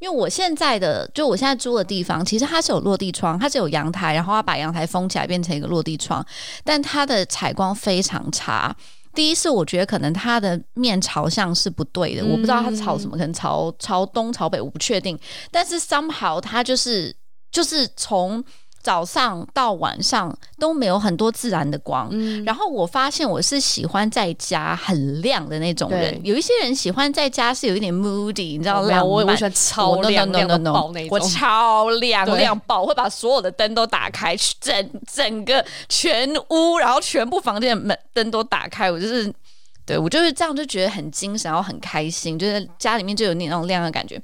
[0.00, 6.24] 因为我现在的就我现在租的地方，其实它是有落地窗，它是有阳台，然后它把阳台封起来变成一个落地窗，
[6.64, 8.74] 但它的采光非常差。
[9.12, 15.18] 第一是我觉得可能它的面朝向是不对的，我不知道它朝什么，可能朝朝东朝北，我不确定。
[15.50, 17.14] 但是 somehow 它就是
[17.52, 18.42] 就是从。
[18.82, 26.18] 早上到晚上都没有很多自然的光，嗯、然后我发现我是喜欢在家很亮的那种人。
[26.24, 29.04] 有一些人喜欢在家是有一点 moody，你知道吗？
[29.04, 38.90] 我我喜欢超亮亮的爆那种，我超亮亮爆，我会把所有的灯都打开，整整个全屋，然后全部房间的门灯都打开。
[38.90, 39.30] 我就是
[39.84, 44.18] 对我就是这样，就觉得很精神，然后很开心，就是家里面就有那种亮的感觉。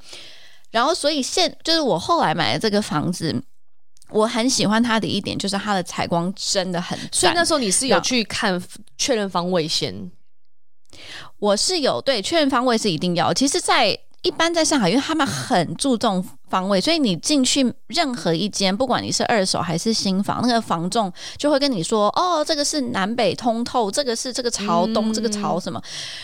[0.71, 3.42] 然后所以现就是我后来买的这个房子。
[4.11, 8.62] 我很喜欢它的一点就是它的采光真的很，所以那时候你是有去看
[8.97, 10.11] 确认方位先？
[11.38, 13.35] 我是有对确认方位是一定要。
[13.35, 25.83] 其实，在一般在上海，因为他们很注重方位，所以你进去任何一间，不管你是二手还是新房，那个房仲就会跟你说：“哦，这个是南北通透，这个是这个朝东，嗯、这个朝什么。”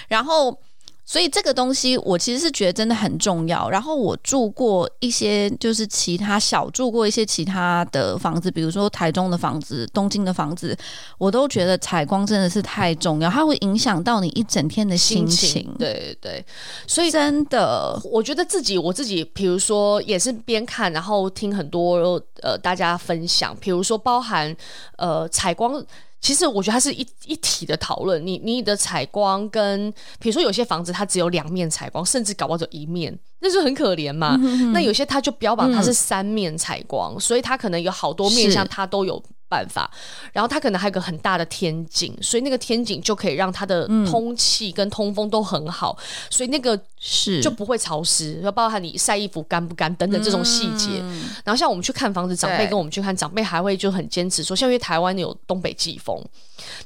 [0.08, 0.56] 然后。
[1.04, 3.68] 所以这个东西我其实是觉得真的很重要。
[3.68, 10.76] 然后我住过一些，就是其他小住过一些其他的房子，比如说台中的房子、东京的房子，
[11.18, 15.50] 我都觉得采光真的是太重要，它会影响到你一整天的心情。
[15.50, 16.44] 心情对对，
[16.86, 24.56] 所以真的，我觉得自己我自己，比如说也是边看，然后听很多呃大家分享，比如说包含
[24.96, 25.84] 呃采光。
[26.22, 28.24] 其实我觉得它是一一体的讨论。
[28.24, 34.36] 你你的采光跟，比如说有些房子它只有两面采光，甚至搞不好只有一面，那就很可怜嘛。
[34.72, 39.20] 那有些它就标榜它是三面采光，嗯、所以它可能有好多面向它都有
[39.52, 39.90] 办法。
[40.32, 51.00] 然后它可能还有个很大的天井，所以那个天井就可以让它的通气跟通风都很好，嗯、所以那个是就不会潮湿，要包含你晒衣服干不干等等这种细节。
[51.02, 56.18] 嗯、然后像我们去看房子，长辈跟我们去看，长辈还会就很坚持说，像因为台湾有东北季风。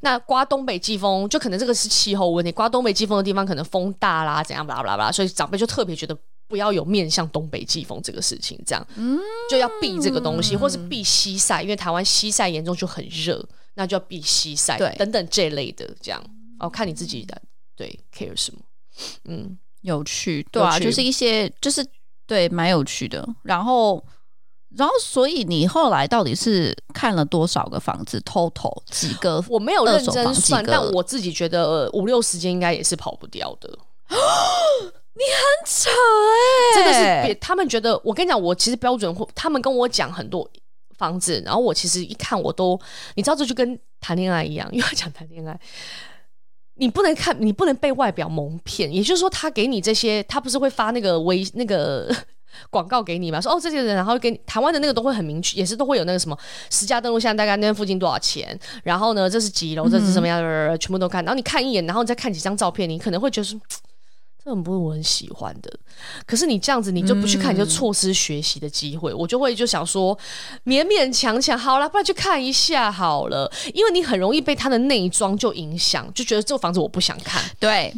[0.00, 2.50] 那刮东北季风，就可能这个是气候问题。
[2.50, 6.16] 刮东北季风的地方，可能风大啦，怎样，巴拉巴拉巴拉，所以长辈就特别觉得
[6.48, 9.18] 不要有面向东北季风这个事情，这样，嗯，
[9.50, 16.22] 就要避这个东西，或是避西晒，因为台湾西晒严重就很热，那就要避西晒，对，等等这类的，这样，
[16.58, 17.40] 哦，看你自己的，
[17.74, 18.60] 对，care 什么，
[19.24, 21.86] 嗯，有趣，对啊，就是一些，就是
[22.26, 24.04] 对，蛮有趣的，然后。
[24.76, 29.42] 然后，所以你后来到底是看了多少个房子？total 几个？
[29.48, 33.78] 我没有认真算，但我自己觉得五六十间应该也是跑不掉的。
[35.16, 37.34] 你很扯哎、欸，真的是别。
[37.36, 40.48] 他们觉得，我跟你讲，我其实标准会，他们跟我讲很多
[40.98, 42.78] 房子，然后我其实一看，我都，
[43.14, 45.58] 你知道，这就跟谈恋爱一样，又要讲谈恋爱，
[46.74, 48.92] 你不能看，你不能被外表蒙骗。
[48.92, 52.14] 也就是说，他给你这些，他不是会发那个微那个。
[52.70, 53.38] 广告给你嘛？
[53.38, 56.34] 说哦，这些人，然后给你台湾的那个都会很明确，也是都会有那个什么
[56.70, 58.58] 实价登录，现在大概那边附近多少钱？
[58.82, 59.86] 然后呢，这是几楼？
[59.90, 60.68] 这是什么样的？
[60.68, 61.22] 嗯、全部都看。
[61.22, 63.60] 然后你看一眼，然后你再看几张照片，你可能会觉得说，
[64.46, 65.68] 这很不是我很喜欢的。
[66.24, 69.10] 可是你这样子，你就不去看，你就错失学习的机会。
[69.10, 70.16] 嗯、我就会就想说，
[70.64, 77.42] 勉勉强强好了，不然去看一下好了，因为你很容易被它的内装就影响，就觉得这个房子我不想看。
[77.58, 77.92] 对。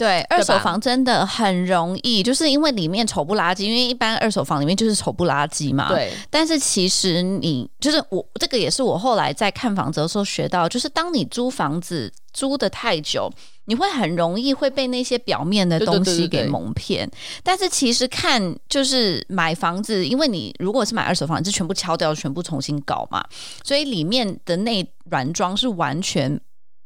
[0.00, 5.90] 对，二手房真的很容易，就是因为里面丑不拉几，因为一般二手房里面就是丑不拉几嘛。
[5.90, 13.30] 对，但是其实你就是我，这个也是我后来在看房子的时候学到，就是当你租房子租的太久，
[13.66, 17.06] 你会很容易会被那些表面的东西给蒙骗。
[17.06, 23.22] 对对对对，但是其实看就是买房子，因为你如果是买二手房，你是全部敲掉，全部重新搞嘛，
[23.62, 26.40] 所以里面的内软装是完全。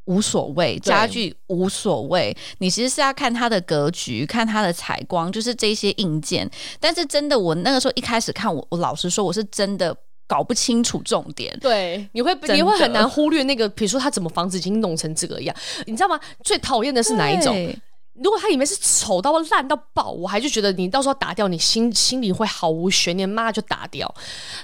[0.07, 6.51] 无所谓，家具无所谓，你其实是要看它的格局，看它的采光，就是这些硬件。
[6.79, 11.59] 但是真的，我那个时候一开始看，我我老实说，我是真的搞不清楚重点。
[11.59, 16.21] 对，你会你会很难忽略那个，比如说他怎么房子已经弄成这个样，你知道吗？
[16.43, 17.75] 最讨厌的是哪一种？
[18.23, 24.15] 如果它里面是丑到烂到爆，我还就觉得你到时候打掉，你心心里会毫无悬念，妈就打掉。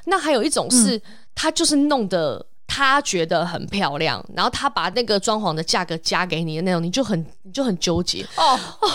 [0.05, 1.00] 那还有一种是，
[1.35, 2.44] 他、嗯、就是弄的。
[2.72, 8.88] 他觉得很漂亮，然后他把那个装潢的价格加给你的那种，你就很你就很纠结哦哦。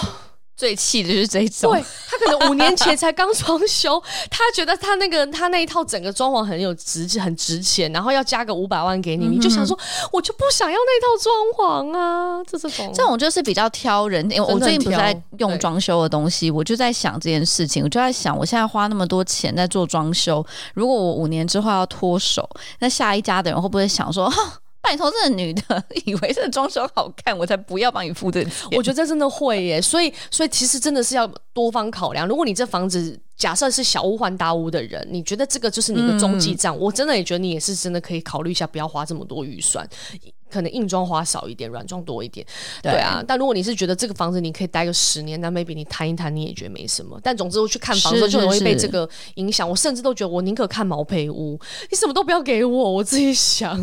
[0.55, 9.77] 最气的就是这一种，对，他可能五年前才刚装修，他觉得他那个他那一套整个装潢很有值很值钱，然后要加个五百万给你，嗯、你就想说，
[10.13, 12.91] 我就不想要那套装潢啊，这这种。
[12.93, 24.31] 这种就是比较挑人，因为我最近不是在用装修的东西，我就在想这件事情，我就在想，我现在花那么多钱在做装修，如果我五年之后要脱手，那下一家的人会不会想说，
[24.85, 28.69] 拜托，这个女的以为这个装修好看，我才不要帮你付这个钱。
[28.77, 32.27] 我觉得这真的会耶，所以，所以其实真的是要多方考量。
[32.27, 39.87] 如果你这房子假设是小屋换大屋的人，你觉得这个就是你的中继站，嗯、我真的也觉得你也是真的可以考虑一下，不要花这么多预算，
[40.49, 42.45] 可能硬装花少一点，软装多一点。
[42.81, 47.19] 对啊，但如果你是觉得这个房子你可以待个十年，那 maybe 你谈一谈，你也觉得没什么。
[47.23, 49.69] 但总之，我去看房子就容易被这个影响。
[49.69, 53.75] 我甚至都觉得，我宁可看毛坯屋，你什么都不要给我，我自己想。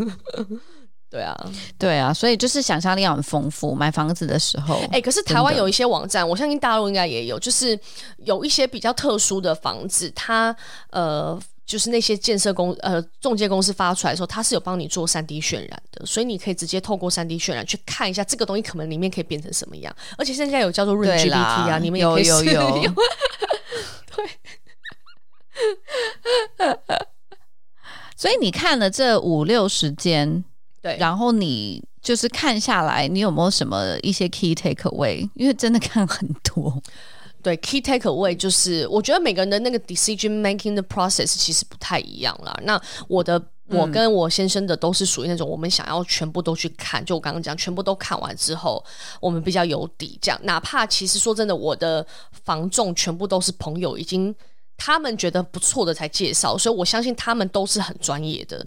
[1.13, 3.75] 对啊，对啊，所以就是想象力要很丰富。
[3.75, 7.79] 买房子的时候，哎、欸，可是台湾有一些网站，我相信大陆应该也有，就是
[8.17, 10.57] 有一些比较特殊的房子，它
[10.89, 19.95] 呃，就是那些建设公呃中介公司发出来的时候，它是有帮你做三 D 渲染的，所以你可以直接透过三 D 渲染去看一下这个东西可能里面可以变成什么样。
[20.17, 22.95] 而且现在有叫做润 GPT 啊，你们也可以有有有，有
[24.17, 24.25] 对。
[28.17, 30.43] 所以你看了这五六十间。
[30.83, 35.29] 对，然后你就是看下来，你有没有什么一些 key takeaway？
[35.35, 36.83] 因为真的看很多。
[37.41, 42.53] 对，key takeaway 就是我觉得每个人的那个 decision making 的 process 其实不太一样啦。
[42.65, 48.85] 那我的，我跟我先生的都是属于那种我们想要全部都去看，就我刚刚讲，全部都看完之后，
[49.21, 50.19] 我们比较有底。
[50.21, 52.05] 这样，哪怕其实说真的，我的
[52.45, 54.35] 房仲全部都是朋友，已经。
[54.85, 58.67] 他们觉得不错的才介绍，所以我相信他们都是很专业的。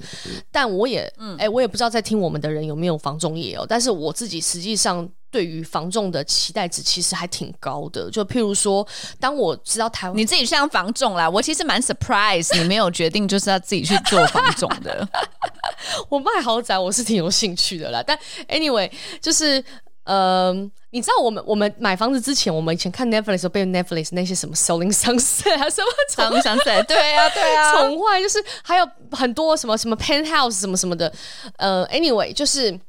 [0.49, 3.65] 但我也，嗯，哎，我也不知道在听我们的人有没有房仲业哦。
[3.67, 8.10] 但是我自己实际上对于房仲的期待值其实还挺高的。
[8.10, 8.88] 就譬如说，
[9.19, 15.06] 当我知道台湾，你自己像房仲啦，我其实蛮 surprise，你没有决定就是要自己去做房仲的。
[16.08, 18.01] 我卖豪宅，我是挺有兴趣的啦。
[18.08, 19.62] 但 anyway，就是。
[20.08, 20.17] 嗯、
[20.54, 31.12] 呃，你知道我们我们买房子之前，我们以前看 Netflix 时候被 Netflix 那些什么 Selling Sunset 啊， 什么 Selling Sunset，对啊 对啊，宠坏就是还有很多什么什么 Penthouse 什么什么的。
[31.58, 32.79] 呃，Anyway，就是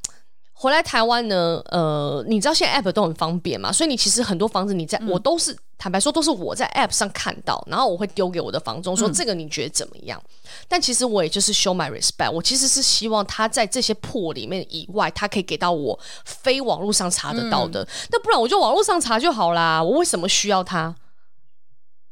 [0.52, 10.20] 回来台湾呢，呃，你知道现在 App 都很方便嘛，所以你其实很多房子你在、嗯、我都是坦白说都是我在 App 上看到，然后我会丢给我的房中说、嗯、这个你觉得怎么样？
[10.68, 17.82] 但其实我也就是 show my respect，我其实是希望他在这些破里面以外，他可以给到我非网络上查得到的。
[17.84, 20.94] 嗯、那不然我就网络上查就好啦，我为什么需要他？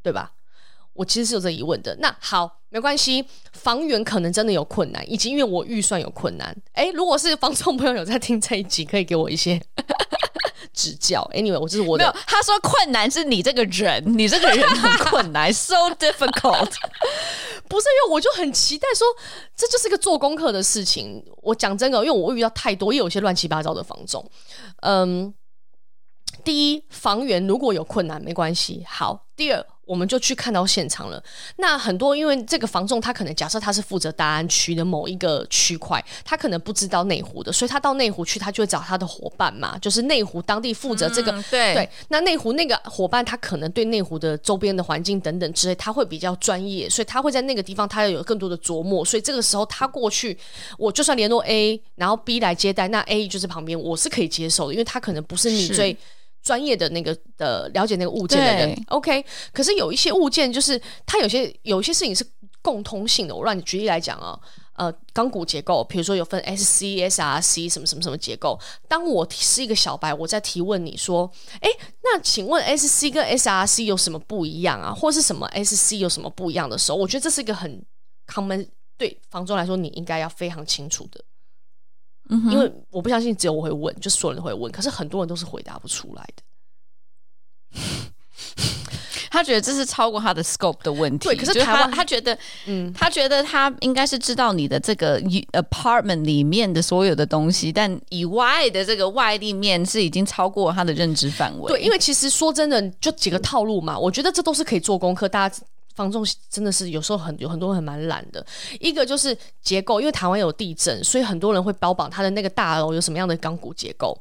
[0.02, 0.32] 对吧？
[0.92, 1.96] 我其实是有这疑问的。
[2.00, 6.54] 那好，没关系，房源可能真的有困难，以及因为我预算有困难。
[6.74, 9.60] 诶，如果是房仲朋友有在听这一集，可以给我一些
[10.72, 11.28] 指教。
[11.34, 12.04] Anyway，我这是我的。
[12.04, 16.72] 没有，他说困难是你这个人， 你这个人很困难， so difficult。
[17.68, 19.06] 不是因为我就很期待说，
[19.56, 21.24] 这就是一个做功课的事情。
[21.42, 24.24] 我讲真的，因为我遇到太多，也有些乱七八糟的房仲。
[24.82, 25.32] 嗯，
[26.44, 28.84] 第一，房源如果有困难没关系。
[28.86, 29.66] 好，第二。
[29.86, 31.22] 我们就去看到现场了。
[31.56, 41.32] 那很多因为这个房仲，他可能假设他是负责大安区的某一个区块，他可能不知道内湖的，所以他到内湖去，他就会找他的伙伴嘛，就是内湖当地负责这个。
[41.32, 41.90] 嗯、对对。
[42.08, 49.04] 那内湖那个伙伴，他可能对内湖的周边的环境等等之类，他会比较专业，所以他会在那个地方，他要有更多的琢磨。
[49.04, 50.36] 所以这个时候他过去，
[50.78, 55.96] 我就算联络 A，然后 B 来接待，那 A 就是旁边，我是可以接受的，因为他可能不是你最。
[56.44, 59.24] 专业的那个的了解那个物件的人，OK。
[59.52, 62.24] 可是有一些物件，就是它有些有一些事情是
[62.60, 63.34] 共通性的。
[63.34, 64.38] 我让你举例来讲啊，
[64.74, 68.60] 呃钢骨结构，比如说有分 SC、SRC 什么什么什么结构。
[68.86, 71.30] 当我是一个小白，我在提问你说，
[71.60, 71.70] 哎，
[72.02, 74.92] 那请问 SC 跟 SRC 有什么不一样啊？
[74.92, 77.82] 或是什么 SC 有什么不一样的时候，我觉得这是一个很
[78.26, 78.68] common
[78.98, 81.24] 对房东来说，你应该要非常清楚的。
[82.44, 86.42] 嗯，因为我不相信只有我会问，就所有人都会问，可是很多人都是回答不出来的。
[89.30, 91.26] 他觉得这是超过他的 scope 的问题。
[91.28, 95.20] 对，可是台湾他，他觉得，嗯，他觉得他应该是知道你的这个
[95.52, 101.66] apartment 里面的所有的东西，但以外的这个外立面是已经超过他的认知范围。
[101.66, 105.60] 对，因为其实说真的，就几个套路嘛，我觉得这都是可以做功课，大家。
[105.94, 108.44] 房仲真的是有时候很有很多人蛮懒的，
[108.80, 114.18] 一个就是结构，因为台湾有地震，所以很多人会标榜他的那个大楼有什么样的钢骨结构，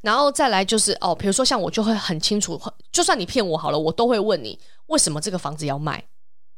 [0.00, 2.60] 然后再来就是哦，比如说像我就会很清楚，
[2.90, 6.04] 就算你骗我好了，我都会问你为什么这个房子要卖。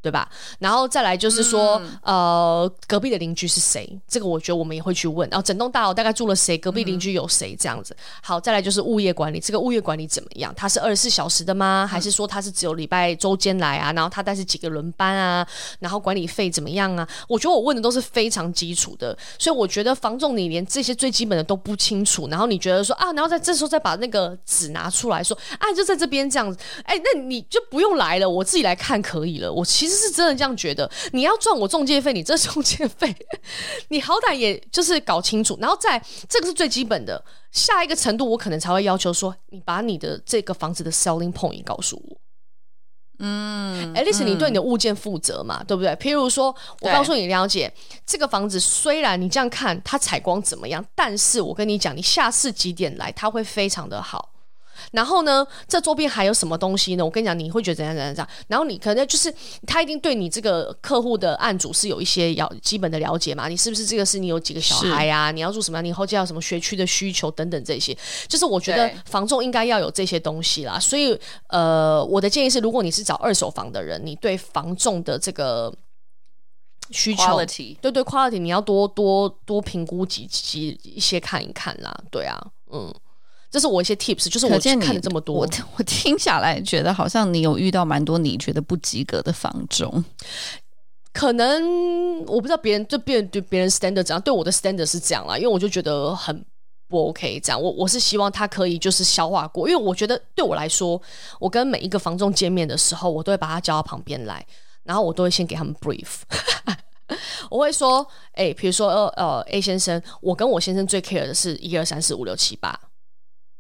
[0.05, 0.28] 对吧？
[0.59, 3.98] 然后再来就是说，嗯、呃，隔壁的邻居是谁？
[4.07, 5.26] 这个我觉得我们也会去问。
[5.30, 6.59] 然后整栋大楼大概住了谁？
[6.59, 7.57] 隔壁邻居有谁？
[7.59, 7.96] 这样子。
[8.22, 10.52] 好，再来就是物业管理，这个物业管理怎么样？
[10.55, 11.88] 它是二十四小时的吗？
[11.90, 13.90] 还是说它是只有礼拜周间来啊？
[13.94, 15.46] 然后它但是几个轮班啊？
[15.80, 17.09] 然后管理费怎么样啊？
[17.26, 29.50] 我觉得我问的都是非常基础的，所以我觉得房仲你连这些最基本的都不清楚，然后你觉得说啊，然后在这时候再把那个纸拿出来说啊，就在这边这样子，哎，那你就不用来了，我自己来看可以了。
[29.50, 29.93] 我其实。
[29.95, 33.14] 是真的这样觉得，你要赚我中介费，你这中介费，
[33.88, 42.16] 你好歹也就是搞清楚，然后再这个是最基本的，下一个程度我可能才会要求说，你把你的这个房子的 selling point 告诉我，
[43.20, 45.92] 嗯，at least 你对你的物件负责嘛，嗯、对不对？
[45.97, 47.72] 譬如说我告诉你了解
[48.05, 54.34] 这个房子，虽然你这样看它采光怎么样，但是我跟你讲，你下次几点来，它会非常的好。
[54.93, 57.05] 然后呢，这周边还有什么东西呢？
[57.05, 58.28] 我跟你讲，你会觉得怎样怎样怎样。
[58.49, 59.32] 然后你可能就是
[59.66, 63.47] 他一定对你这个客户的案主是有一些要基本的了解嘛？
[63.47, 65.30] 你是不是这个是你有几个小孩啊？
[65.30, 65.80] 你要住什么？
[65.80, 68.45] 你后期要什么学区的需求等等这些，就是。
[68.45, 70.78] 我觉得房仲应该要有这些东西啦。
[70.78, 71.16] 所以
[71.49, 73.05] 呃，我的建议是，如果你是。
[73.05, 75.70] 找二手房的人，你对房仲的这个
[76.91, 77.37] 需求.
[77.82, 81.95] 对对，quality，你要多多多评估几几一些看一看啦。
[82.11, 82.35] 对啊，
[82.72, 82.91] 嗯。
[83.55, 90.05] 这是我一些 tips，就是我看了这么多，我我听下来觉得好像你有遇到蛮多你觉得不及格的房中，
[91.12, 96.44] 可能我不知道别人对别人对别人 standard 怎样，对我的 standard 是这样啦，因为我就觉得很
[96.88, 101.00] 不 OK 这样，我我是希望他可以就是消化过，因为我觉得对我来说，
[101.38, 104.44] 我跟每一个房仲见面的时候，我都会把他叫到旁边来，
[104.82, 106.22] 然后我都会先给他们 brief，
[107.50, 112.76] 我会说，哎，比如说呃呃 A 先生，我跟我先生最 care 的是一二三四五六七八。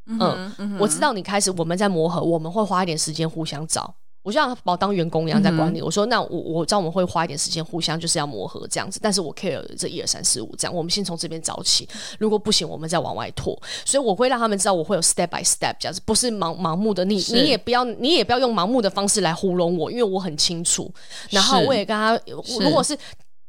[0.06, 3.94] 嗯，嗯，嗯，我知道你开始我们在磨合，我们会花一点时间互相找。
[4.22, 5.80] 我就像把我当员工一样在管理。
[5.80, 11.86] 嗯、我说，那我我知道我们会花一点时间互相就是要磨合这样子，但是我 care 这一二三四五这样，我们先从这边找起。
[12.18, 13.54] 如果不行，我们再往外拓。
[13.84, 17.04] 所以我会让他们知道我会有 step by step 这样子，不是盲盲目的。
[17.04, 20.90] 你你也不要你也不要用盲目的方式来糊弄我，因为我很清楚。
[21.28, 22.18] 然后我也跟他，
[22.60, 22.96] 如果是。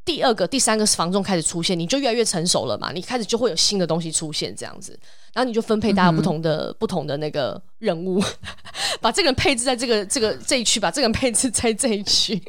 [0.04, 4.96] 第二个、第三个房仲开始出现，你就越来越成熟了嘛，你开始就会有新的东西出现，这样子，
[5.36, 8.24] 然后你就分配大家不同的、嗯、不同的那个任务，
[9.02, 12.42] 把这个人配置在这个这个这一区，把这个人配置在这一区。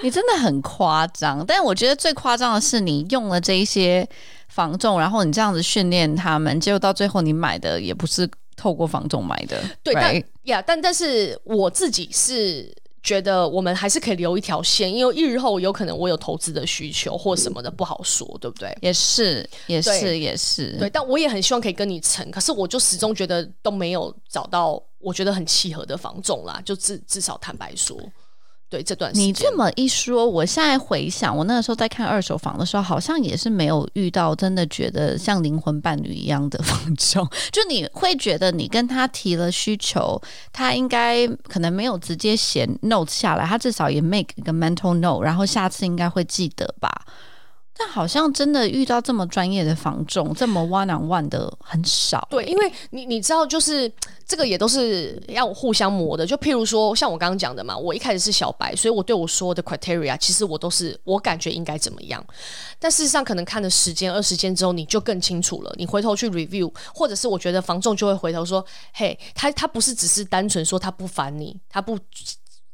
[0.00, 4.08] 你真的很夸张，但我觉得最夸张的是你用了这一些
[4.50, 12.72] 防重，然后你这样子训练他们，结果到最后你买的也不是透过防重买的，对，但呀，但但是我自己是。
[13.04, 18.74] 觉得我们还是可以留一条线，因为日后有可能我有投资的需求或什么的，不好说，对不对？
[18.80, 20.74] 也是，也是，也是。
[20.78, 27.94] 对，但我也很希望可以跟你成，可是我就始终觉得都没有找到我觉得很契合的房种啦，就至至少坦白说。
[28.74, 37.24] 对，这段时间，你这么一说，我现在回想，我那个时候在看二手房的时候，好像也是没有遇到真的觉得像灵魂伴侣一样的 房仲。
[37.52, 40.20] 就你会觉得你跟他提了需求，
[40.52, 46.90] 他应该可能没有直接写 note 下来，他至少也 make 一个 mental note，然后下次应该会记得吧。
[47.76, 52.26] 但好像真的遇到这么专业的房仲，这么 one on one 的很少。
[52.30, 53.92] 对，因为你你知道，就是
[54.24, 56.24] 这个也都是要互相磨的。
[56.24, 62.24] 就譬如说，像我刚刚讲的嘛，我一开始是小白，所以我对我说的 criteria，其实我都是我感觉应该怎么样。
[62.78, 65.74] 但事实上，可能看了时间二十间之后，你就更清楚了。
[65.76, 68.64] 你回头去 review，或者是我觉得房仲就会回头说
[68.94, 71.98] ：“嘿，他他不是只是单纯说他不烦你，他不。”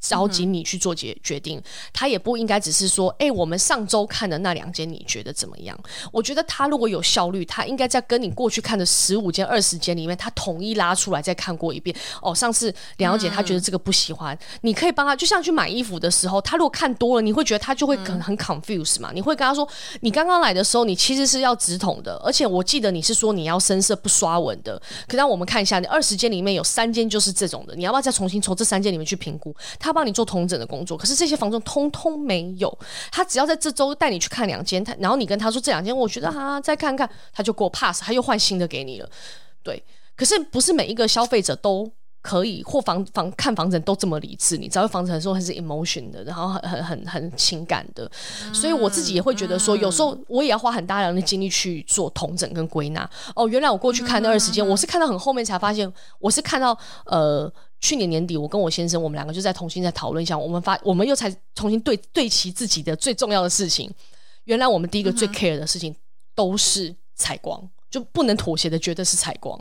[0.01, 5.79] 着急你去做决决定，他也不应该只是说，哎，我们上周看的那两间，你觉得怎么样？
[6.11, 11.95] 我觉得他如果有效率，他应该在跟你过去看的十五间、二十间里面，他统一拉出来再看过一遍。
[12.23, 19.11] 哦，上次梁小姐她觉得这个不喜欢，嗯、你可以帮他，就像去买衣服的时候，他如果看多了，你会觉得他就会很很 confuse 嘛？
[19.13, 19.69] 你会跟他说，
[20.01, 24.81] 你刚刚来的时候，你其实是要直筒的，而且我记得你是说你要深色不刷纹的。
[25.07, 29.55] 可让我们看一下，你二十间里面有三间就是这种的，你要不要再重新从这三间里面去评估？
[29.79, 32.79] 他帮你做同整的工作，可是这些房东通通没有。
[33.11, 39.09] 他只要在这周带你去看两间，他然后你跟他说这两间，我觉得哈、啊，再看看，他就给我 pass，他又换新的给你了。
[39.63, 39.83] 对，
[40.17, 41.91] 可是不是每一个消费者都
[42.23, 44.57] 可以或房房看房子都这么理智。
[44.57, 48.11] 你知道房子很多还是 emotion 的，然后很很很很情感的，
[48.53, 53.09] 所以我自己也会觉得说，有时候我也要花很大量的精力去做同整跟归纳。
[53.35, 56.77] 哦，原来我过去看那二十间，我是看到很后面才发现，我是看到
[57.07, 57.53] 呃。
[57.81, 63.91] 去年年底，我跟我先生，我们两个就在重新再讨论一下，我们发，我们又才重新对对齐自己的最重要的事情。
[64.45, 65.95] 原来我们第一个最 care 的事情
[66.35, 69.59] 都是采光，就不能妥协的，绝对是采光。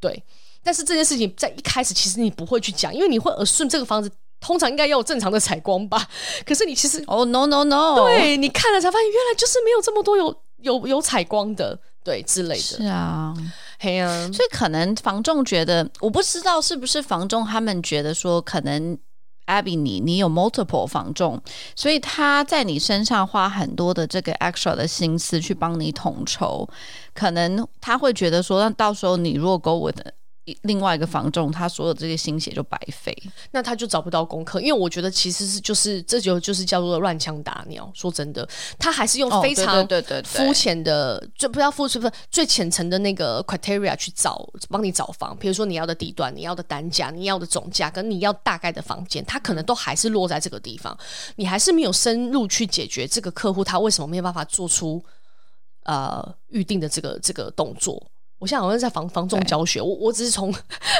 [0.00, 0.22] 对，
[0.62, 4.10] 但是这件事情在一开始其实你不会去讲，因为你会 assume 这个房子
[4.40, 6.08] 通常应该要有正常的采光吧？
[6.44, 12.60] 可是你其实哦、oh, no no no，对，你看了才发现，原来就是没有这么多有有有采光的，对之类的。
[12.60, 13.32] 是啊。
[13.82, 18.96] 嘿啊，所以可能房仲觉得，我不知道是不是房仲他们觉得说，可能
[19.46, 21.42] Abby 你你有 multiple 房仲，
[21.74, 26.68] 所以他在你身上花很多的这个 extra 的心思去帮你统筹，
[27.12, 29.98] 可能他会觉得说，那到时候你如果 go with
[30.62, 33.16] 另外一个房仲，他所有这些心血就白费，
[33.52, 34.60] 那他就找不到功课。
[34.60, 37.88] 因为我觉得其实是就是这就就是叫做乱枪打鸟。
[37.94, 45.36] 说真的，他还是用非常对对对肤浅的，就不要付出不是最浅层的那个 criteria 去找帮你找房。
[45.36, 50.98] 比如说你要的地段、你要的单价、你要的总价跟你要大概的房间，他可能都还是落在这个地方。
[51.36, 55.00] 你还是没有深入去解决这个客户他为什么没有办法做出
[55.84, 58.04] 呃预定的这个这个动作。
[58.42, 60.52] 我现在好像在防防重教学，我我只是从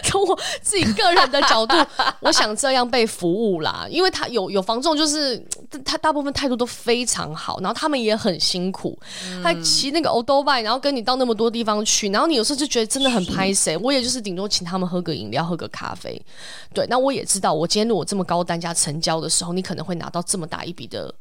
[0.05, 1.74] 从我自己个人的角度，
[2.20, 5.45] 我想这样被服务啦，因为他有有防重，就是
[5.84, 16.24] 他大部分态度都非常好，然后他们也很辛苦，嗯、他骑那个欧兜拜，然后跟你到那么多地方去，然后你有时候就觉得真的很拍谁，我也就是顶多请他们喝个饮料，喝个咖啡，
[16.72, 21.12] 对，那我也知道，我今天如果这么高单价成交的时候，你可能会拿到这么大一笔的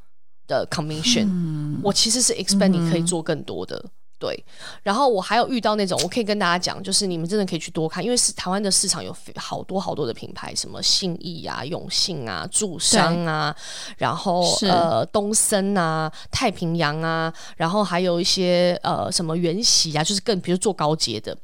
[0.46, 3.76] 的 commission，、嗯、我其实是 expect 你可以做更多的。
[3.84, 3.90] 嗯
[4.22, 4.46] 对，
[4.84, 13.56] 然后我还有遇到那种，我可以跟大家讲，就是你们真的可以去多看，因为是台湾的市场有好多好多的品牌，什么信义啊、永信啊、住商啊，
[13.98, 21.36] 然后呃东森啊、太平洋啊，然后还有一些呃什么元喜啊，就是更比如做高阶的。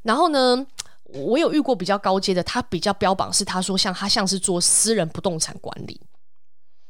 [0.00, 0.66] 然后呢，
[1.12, 6.00] 我有遇过比较高阶的，他比较标榜是他说像他像是做私人不动产管理。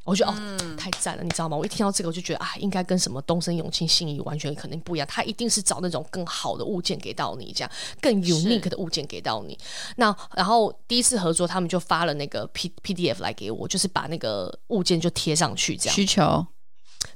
[0.04, 1.56] 我觉得哦，太赞了，你知道吗？
[1.56, 5.08] 我一听到这个，我就觉得啊，应该跟什么东升、永庆、信义完全肯定不一样。
[5.10, 9.58] 他一定是找那种更好的物件给到你，这样更 unique 的物件给到你。
[9.96, 16.46] 那然后第一次合作，他们就发了那个 P PDF 来给我，就是把那个物件就贴上去，这样需求。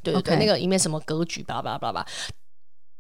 [0.03, 0.39] 对对对，Okay.
[0.39, 2.07] 那个里面什么格局，巴拉巴拉巴拉。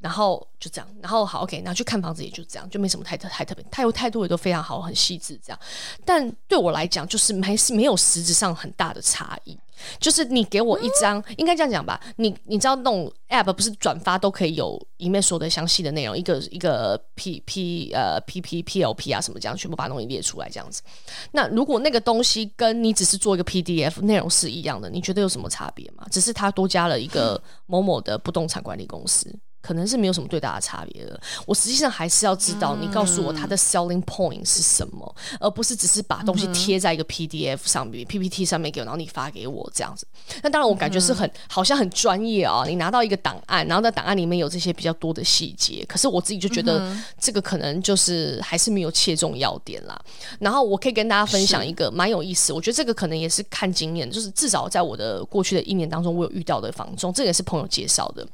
[0.01, 5.59] 然后就这样，然后好 OK，然后去看房子也就这样，就没什么太特太特别，态度态度也都非常好，很细致这样。
[6.05, 9.59] 但对我来讲，就是还是没有实质上很大的差异。
[10.01, 12.01] 就是你给我一张，嗯、应该这样讲吧？
[12.16, 20.82] 你你知道那种 App 不是转发都可以有里面说的详细的内容，一个一个 P P 呃 P P P L P 啊什么这样，全部把东西列出来这样子。
[21.30, 26.05] 那如果那个东西跟你只是做一个 P D F 内容是一样的，你觉得有什么差别吗？
[26.11, 29.32] 只是它多加了一个某某的不动产管理公司。
[29.68, 31.20] 可能是没有什么最大的差别的。
[31.44, 40.06] 我实际上还是要知道，你告诉我它的 selling point 是什么，嗯、而不是只是把东西贴在一个 PDF 上面、嗯、PPT 上面给我，然后你发给我这样子。
[40.42, 42.64] 那当然，我感觉是很、嗯、好像很专业啊、哦。
[42.66, 46.90] 你拿到一个档案，然后在档案里面有这些比较多的细节，可是我自己就觉得
[47.20, 50.00] 这个可能就是还是没有切中要点啦。
[50.40, 58.26] 然后我可以跟大家分享一个蛮有意思，我觉得这个可能也是看经验，就是至少在我的过去的一年当中，我有遇到的房仲，这个、也是朋友介绍的。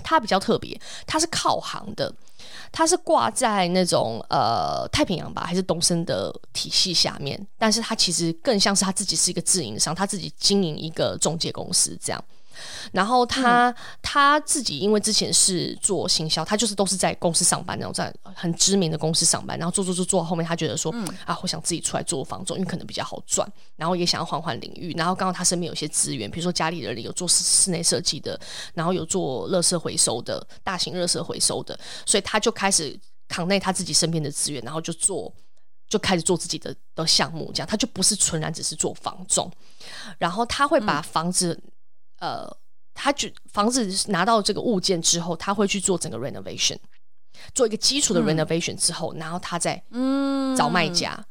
[0.00, 2.12] 它比较特别，它是靠航的，
[2.72, 12.24] 它是挂在那种呃太平洋吧，还是东升的体系下面，但是它其实更像是他自己是一个自营商，他自己经营一个中介公司这样。
[12.92, 23.46] 然后他、嗯、他自己因为之前是做行销，他就是都是在公司上班，然后在很知名的公司上班，然后做做做做，后面他觉得说、嗯、啊，我想自己出来做房仲，因为可能比较好赚，
[23.76, 28.38] 然后也想要换换领域，然后刚好他身边有一些资源，比如说家里人有做室室内设计的，
[28.74, 32.98] 然后有做垃圾回收的，大型垃圾回收的，所以他就开始
[33.28, 35.32] 扛内他自己身边的资源，然后就做。
[35.88, 39.50] 就开始做自己的的项目，这样他就不是纯然只是做房仲，
[40.18, 41.69] 然后他会把房子，嗯、
[42.20, 42.50] 呃，
[42.94, 46.78] 他就房子拿到这个物件之后，他会去做整个 renovation，
[47.54, 50.56] 做一个基础的 renovation 之后，嗯、然后他再嗯。
[50.56, 51.24] 找卖家，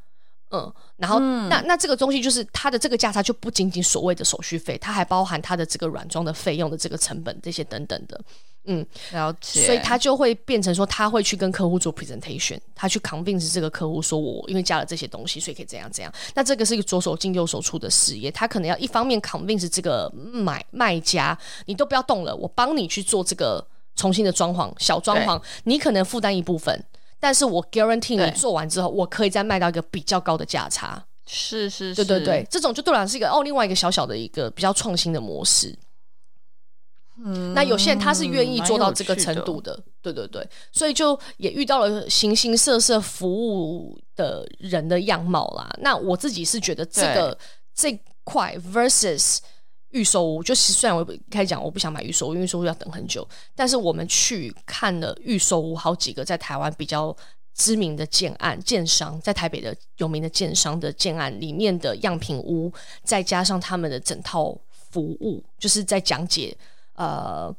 [0.52, 8.20] 嗯，嗯，然后、嗯、那那这个东西就是它的这个价差就不仅仅所谓的手续费，它还包含它的这个软装的费用的这个成本这些等等的。
[8.66, 9.66] 嗯，了解。
[9.66, 16.14] 所以他就会变成说，他会去跟客户做 presentation，他去 convince 这个客户说，我因为加了这些东西，所以可以怎样怎样。
[16.36, 21.36] 那这个是一个左手进右手出的事业，他可能要一方面 convince 这个买卖家，
[21.66, 26.84] 你都不要动了，我帮你去做这个重新的装潢，小装潢，你可能负担一部分，
[27.20, 31.04] 但是我 guarantee 你做完之后，我可以再卖到一个比较高的价差。
[31.26, 35.78] 是是是，对对对，这种就对我来说是一个哦，另外一个小小的一个比较创新的模式。
[37.24, 45.70] 嗯，那有些人他是愿意做到这个程度的，的对对对，所以就也遇到了形形色色服务的人的样貌啦。
[45.82, 47.38] 那我自己是觉得这个
[47.76, 49.40] 这块 versus
[49.92, 57.16] 预售屋，就是虽然我开始讲我不想买预售屋，因为预售屋要等很久，但是我们去看了预售屋好几个在台湾比较
[57.54, 62.72] 知名的建案建商，在台北的有名的建商的建案里面的样品屋，
[63.04, 64.56] 再加上他们的整套
[64.92, 66.56] 服务，就是在讲解。
[66.96, 67.56] 呃，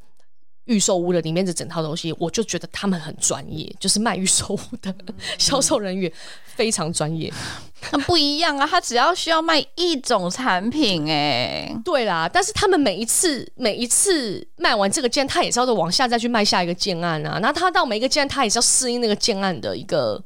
[0.67, 4.95] 预售屋的里面的整套东西，我就觉得他们很专业，就是卖预售屋的
[5.39, 6.11] 销售人员
[6.45, 7.33] 非常专业。
[7.93, 12.29] 那不一样啊，他只要需要卖一种产品，哎，对啦。
[12.31, 17.39] 但是他们每一次每一次卖完这个件，他也是要往下再去卖下一个建案啊。
[17.41, 20.23] 那他到每一个建案，他也是要适应那个建案的一个。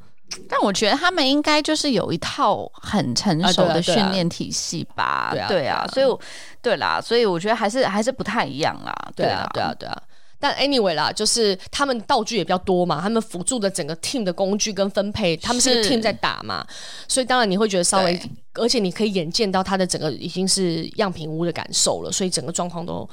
[0.48, 5.28] 但我觉得他们应该就是有一套很成熟的训练体系吧？
[5.30, 6.18] 对啊，对啊，所以
[6.60, 8.92] 对啦，所以我觉得还是还是不太一样啦。
[9.14, 10.02] 对啊，对啊，对啊。
[10.44, 16.66] 但 anyway 啦，就是他们道具也比较多嘛，他们辅助的整个 team 的工具跟分配，他们是个 team 在打嘛，
[17.08, 18.20] 所以当然你会觉得稍微，
[18.52, 23.08] 而且你可以眼见到他的整个已经是样品屋的感受了，所以整个状况都。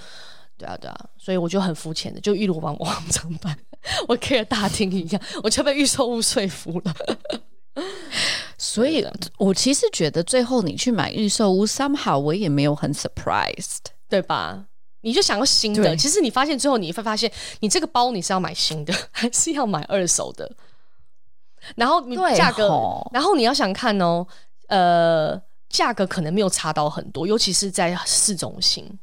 [0.58, 3.58] 对啊，对啊，所以我就很肤浅的，就一如往往常般，
[4.10, 6.94] 我 care 大厅一样，我就被预售屋说服了。
[8.60, 9.04] 所以，
[9.40, 14.66] 我其实觉得最后你去买预售屋，somehow 我也没有很 surprised，对吧？
[15.02, 20.52] 你就想要新的，其实你发现最后你会发现，你这个包你是要买新的， 还是要买二手的？
[21.76, 22.68] 然后你价格，
[23.12, 24.26] 然后你要想看哦，
[24.68, 25.39] 呃，
[25.70, 28.99] 价格可能没有差到很多，尤其是在市中心。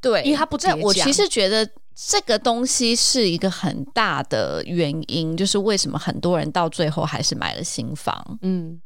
[0.00, 0.74] 对，因为它不在。
[0.74, 8.38] 我其实觉得这个东西是一个很大的原因，就是为什么很多人到最后还是买了新房。
[8.42, 8.82] 嗯，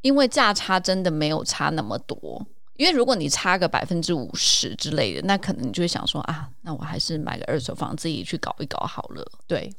[0.00, 2.46] 因为价差真的没有差那么多。
[2.76, 9.24] 因为如果你差个百分之五十之类的，那可能你就会想说啊，那我还是买个二手房自己去搞一搞好了。
[9.46, 9.72] 对，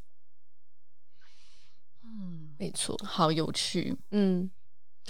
[2.03, 3.97] 嗯，没错，好有趣。
[4.11, 4.49] 嗯。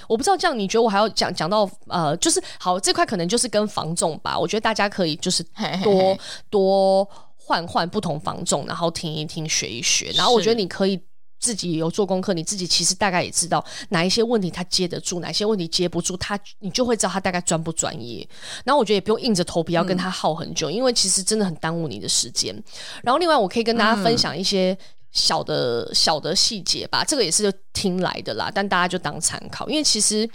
[0.09, 4.37] 我不知道这样，你觉得我还要讲讲到呃，就是好这块可能就是跟房仲吧。
[4.37, 5.41] 我觉得大家可以就是
[5.81, 6.19] 多
[6.49, 10.11] 多换换不同房仲，然后听一听，学一学。
[10.11, 11.01] 然后我觉得你可以
[11.39, 18.27] 自己有做功课，你自己其实大概也知道哪一些问题他接得住，哪些问题接不住，他你就会知道他大概专不专业。
[18.63, 22.55] 然后我觉得也不用硬着头皮要跟他耗很久，嗯、因为其实真的很耽误你的时间。
[23.03, 24.73] 然后另外我可以跟大家分享一些。
[24.73, 24.77] 嗯
[25.15, 30.29] 小的小的细节吧，这个也是听来的啦，但大家就当参考，因为其实，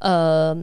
[0.00, 0.56] 呃，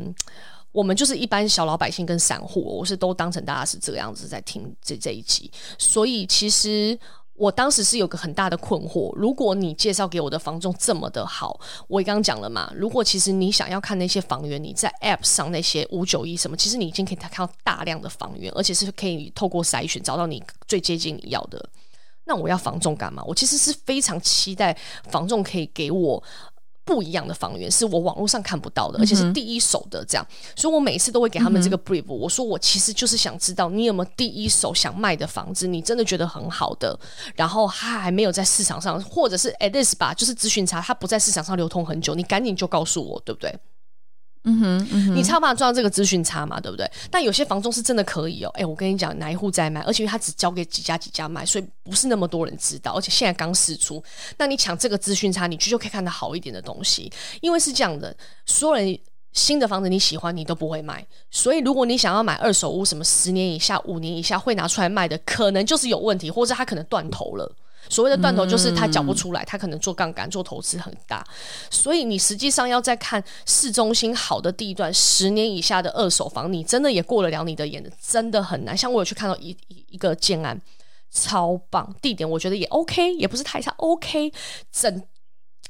[0.71, 6.97] 我们就是一般小老百姓跟散户，我是都当成大家是这个样子在听这这一集，所以其实
[7.41, 21.67] 我当时是有个很大的困惑，如果你介绍给我的房仲这么的好，我刚刚讲了嘛，如果其实你想要看那些房源，你在 App 上那些五九一什么，其实你已经可以看到大量的房源，而且是可以透过筛选找到你最接近你要的。
[22.25, 23.23] 那我要房仲干嘛？
[23.25, 24.77] 我其实是非常期待
[25.09, 26.23] 房仲可以给我
[26.83, 30.27] 不一样的房源，是我网络上看不到的，而且是第一手的这样。
[30.55, 36.99] 所以我每次都会给他们这个 brief，我说我其实就是想知道你有没有第一手想卖的房子，你真的觉得很好的，
[37.35, 43.55] 然后他还没有在市场上，或者是 at least 吧，就是咨询查，它不在市场上流通很久，你赶紧就告诉我，对不对？
[44.43, 46.89] 嗯哼，你差办法赚到这个资讯差嘛，对不对？
[47.11, 48.49] 但有些房仲是真的可以哦。
[48.55, 52.93] 哎，我跟你讲，哪一户在卖，而且他只交给几家几家卖，所以不是那么多人知道。
[52.93, 54.03] 而且现在刚试出，
[54.37, 57.11] 那你抢这个资讯差，你去就可以看到好一点的东西。
[57.41, 58.15] 因为是这样的，
[58.47, 58.97] 所有人
[59.31, 61.05] 新的房子你喜欢，你都不会卖。
[61.29, 67.55] 所以如果你想要买二手屋，什么十年以下、五年以下会拿出来卖的，可能就是有问题，或者他可能断头了。
[67.91, 71.21] 所谓的断头就是他缴不出来，他可能做杠杆、做投资很大，
[71.69, 78.75] 所以你实际上要再看市中心好的地段，十年以下的二手房，你真的也过得了你的眼的，真的很难。
[78.77, 79.55] 像我有去看到一
[79.89, 80.57] 一个建安，
[81.11, 84.31] 超棒，地点我觉得也 OK，也不是太差，OK，
[84.71, 85.03] 整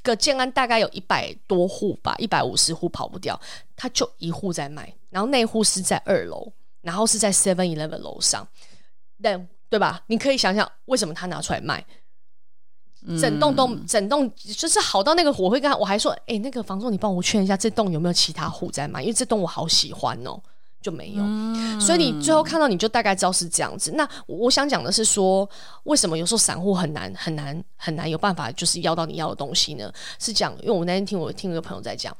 [0.04, 3.40] 个建安大概有一百多户吧，一百五十户跑不掉，
[3.74, 6.52] 他就一户在卖，然后那户是在二楼，
[6.82, 8.46] 然后是在 Seven Eleven 楼上，
[9.20, 10.02] 但对吧？
[10.06, 11.84] 你可以想想为什么他拿出来卖，
[13.20, 20.40] 整栋都整栋就是好到那个，我会跟他，我还说，哎，那个房东，你帮我劝一下这栋有没有其他户在买，因为这栋我好喜欢哦。
[20.82, 23.92] 就没有，嗯、所以你最后看到你就大概知道是这样子。
[23.92, 25.48] 那我想讲的是说，
[25.84, 29.92] 为什么有时候散户很难很难很难有办法就是要到你要的东西呢？
[30.18, 32.12] 是讲，因为我那天听我听一个朋友在讲，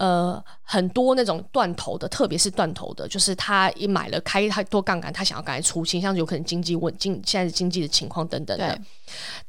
[0.00, 8.80] 呃，很多那种断头的，特别是断头的，就是他一买了开太多杠杆，他想要赶快出清，像有可能经济问经现在的经济的情况等等的，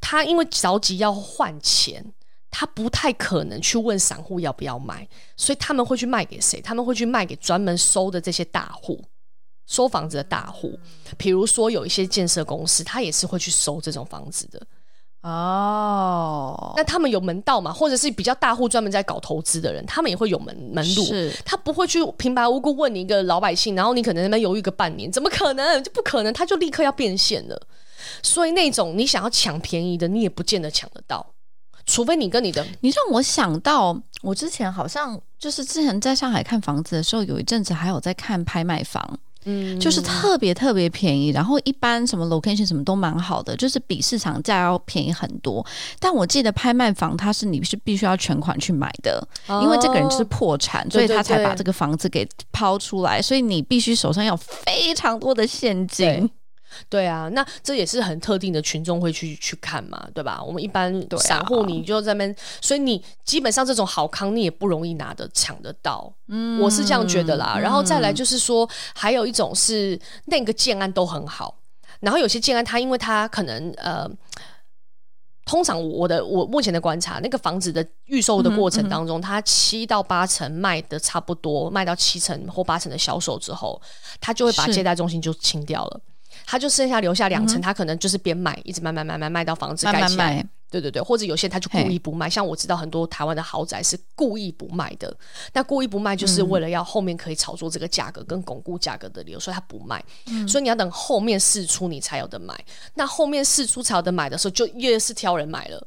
[0.01, 2.13] 他因为着急要换钱。
[2.53, 6.59] 他不太可能去问散户要不要买，所以他们会去卖给谁？
[6.59, 9.01] 他们会去卖给专门收的这些大户，
[9.67, 10.77] 收房子的大户。
[11.17, 14.61] 比如说有一些建设公司，他也是会去收这种房子的。
[15.21, 17.71] 哦，那他们有门道嘛？
[17.71, 21.03] 或者是比较大户专门在搞投资的人，他们也会有门门路。
[21.05, 25.83] 是他不会去平白无故问你一个老百姓，然后你可能在那边犹豫个半年，怎么可能？
[25.83, 27.61] 就不可能，他就立刻要变现了。
[28.23, 31.33] 所以那种你想要抢便宜的，你也不见得抢得到。
[31.85, 45.65] 除非你跟你的，你让我想到，我之前好像就是之前在上海看房子的时候，有一阵子还有在看拍卖房，嗯，就是特别特别便宜，然后一般什么 location 什么都蛮好的，就是比市场价要便宜很多。
[45.99, 56.29] 但我记得拍卖房它是你是必须要全款去买的，哦、因为这个人就是破产，所以他才把这个房子给抛出来，对对对，所以你必须手上要非常多的现金。
[56.89, 60.41] 对啊，那这也是很特定的群众会去去看嘛，对吧？
[60.41, 67.57] 我们一般散户你就在那边，啊、所以你基本上这种好康你也不容易拿得抢得到，嗯，我是这样觉得啦。
[67.59, 71.57] 然后再来就是说，还有一种是那个建安都很好，
[71.99, 74.09] 然后有些建安它因为它可能呃，
[75.45, 83.81] 通常我的我目前的观察，那个房子的预售的过程当中，嗯嗯、它七到八成卖的差不多，卖到七成或八成的销售之后，
[84.19, 86.01] 它就会把借贷中心就清掉了。
[86.45, 90.45] 他就剩下留下两层，嗯、他可能就是边卖，一直卖卖卖卖卖到房子盖起来。
[90.69, 95.13] 对对对，或者有些他就故意不卖，像我知道很多台湾的豪宅是故意不卖的。
[95.51, 100.01] 那故意不卖就是为了要后面可以炒作这个价格跟巩固价格的理由，所以他不卖。
[100.27, 102.57] 嗯、所以你要等后面释出你才有得买。
[102.93, 105.85] 那后面释出才有得买的时候，就越是挑人买了。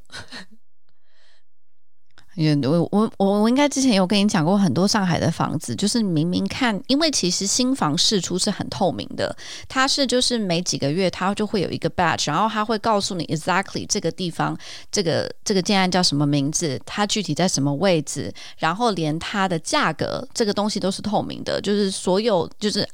[2.37, 9.35] 我我我我应该之前有跟你讲过很多上海的房子，就是明明看，因为其实新房释出是很透明的，
[9.68, 14.59] 它是就是每几个月它就会有一个 batch，然后它会告诉你 exactly 这个地方
[14.91, 22.89] 这个这个建案叫什么名字，它具体在什么位置，然后连它的价格这个东西都是透明的，就是所有就是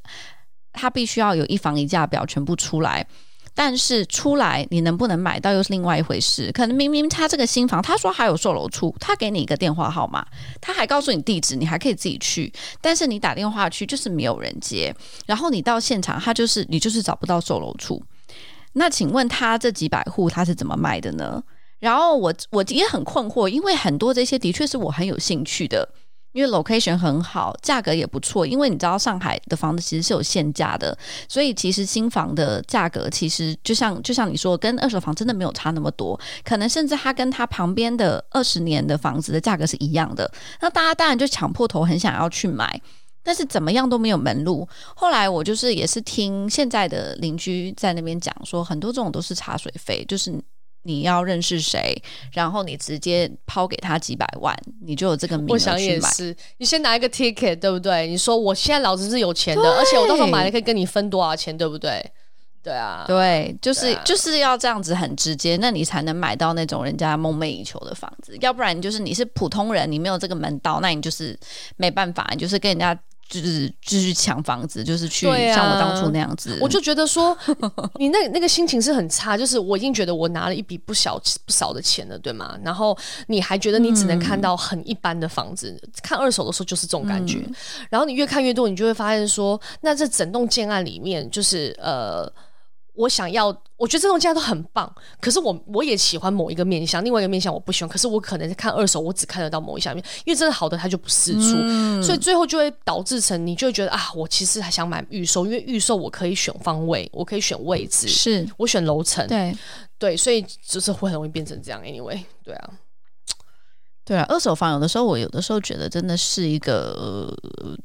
[0.73, 3.07] 它必须要有一房一价表全部出来。
[3.63, 6.51] 但是出来你能不能买到又是另外一回事。
[6.51, 10.27] 可能明明他这个新房，他说还有售楼处，他给你一个电话号码，
[10.63, 12.51] 他还告诉你地址，你还可以自己去。
[12.81, 14.97] 但是你打电话去就是没有人接，
[15.27, 18.03] 然后你到现场，他就是你就是找不到售楼处。
[18.73, 21.43] 那请问他这几百户他是怎么卖的呢？
[21.81, 25.87] 然后我我也很困惑，因为很多这些的确是我很有兴趣的。
[26.33, 28.47] 因为 location 很好，价格也不错。
[28.47, 30.97] 因为你知道上海的房子其实是有限价的，
[31.29, 40.31] 所以其实新房的价格其实就像就像你说，跟二手房真的没有差那么多，可能甚至它跟它旁边的二十年的房子的价格是一样的。
[40.61, 42.81] 那大家当然就抢破头，很想要去买，
[43.23, 44.69] 但是怎么样都没有门路。
[44.95, 50.41] 后来我就是也是听现在的邻居在那边讲说，很多这种都是茶水费，就是。
[50.83, 51.95] 你要认识谁，
[52.33, 55.73] 然后你直接抛给他几百万，你就有这个名额去买。
[55.73, 58.07] 我想也是，你先拿一个 ticket，对不对？
[58.07, 62.05] 你说我现在老子是有钱的，而且我到时候买了可以跟你分多少钱，对不对？
[62.63, 68.37] 对啊，对，就是、啊、就是要这样子很直接，那你才能买到那种人家梦寐以求的房子。
[68.41, 71.39] 要不然就是你是普通人，你没有这个门道，那你就是
[71.77, 72.99] 没办法，你就是跟人家。
[73.31, 75.25] 就是继续抢房子，就是去
[75.55, 77.35] 像我当初那样子，啊、我就觉得说，
[77.95, 79.39] 你那那个心情是很差。
[79.39, 81.17] 就是我已经觉得我拿了一笔不小
[81.47, 82.59] 不少的钱了，对吗？
[82.65, 87.39] 然后你还觉得你只能看到很一般的房子，嗯、看二手的时候就是这种感觉。
[87.47, 87.55] 嗯、
[87.89, 92.31] 然后你越看越多，你就会发现说，那这整栋建案里面，就是呃。
[93.01, 93.47] 我想要，
[93.77, 94.95] 我觉得这种家都很棒。
[95.21, 97.89] 可是我我也喜欢某一个面相，另外一个面相我不喜欢。
[97.89, 109.57] 可是我可能看二手，我只看得到某一下面，因为真的好的它就不释出，嗯、所以最后就会导致成你就会觉得啊，我其实还想买预售，因为预售我可以选方位，我可以选位置，是我选楼层，对
[109.99, 111.83] 对，所以就是会很容易变成这样。
[111.83, 112.71] Anyway，对啊，
[114.05, 117.35] 对啊，二手房有的时候我有的时候觉得真的是一个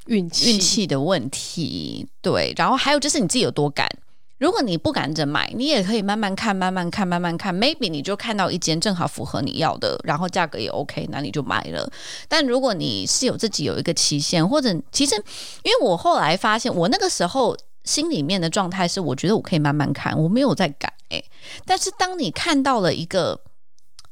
[0.07, 2.53] 运气运气的问题，对。
[2.57, 3.87] 然后还有就是你自己有多赶。
[4.37, 7.55] 如果你不赶着买，你也可以慢慢看，慢慢看，慢慢看。
[7.55, 11.89] Maybe 你就看到一间正好符合你要的，然后价格也 OK，那你就买了。
[12.27, 15.15] 但如果你是有自己有一个期限，或者其实，
[15.63, 17.55] 因为我后来发现，我那个时候
[17.85, 20.91] 心里面的状态是，我觉得我可以慢慢看，我没有在改。
[21.65, 23.39] 但是当你看到了一个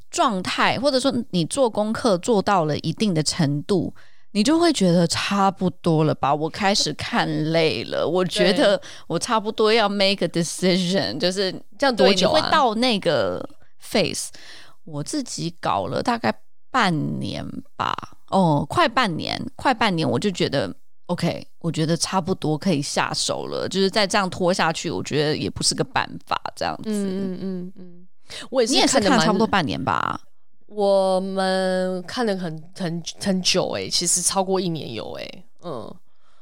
[0.09, 3.93] 状态，或者说你做功课做到了一定的程度。
[4.33, 6.33] 你就会觉得差不多了吧？
[6.33, 12.41] 我开始看累了，我觉得我差不多要 make a decision，就是这样多久啊？
[12.41, 13.47] 会到那个
[13.81, 14.29] phase，
[14.85, 16.33] 我自己搞了大概
[16.71, 17.95] 半年吧，
[18.29, 20.73] 哦，快半年，快半年，我就觉得
[21.05, 23.69] OK，我觉得差不多可以下手了。
[23.69, 26.41] 就是再这样拖下去，我觉得也不是个办法。
[26.55, 28.07] 这样子，嗯嗯嗯，
[28.49, 30.19] 我也是，你也是看差不多半年吧。
[30.75, 35.95] 我们看了很很很久哎、欸，其实超过一年有哎、欸，嗯，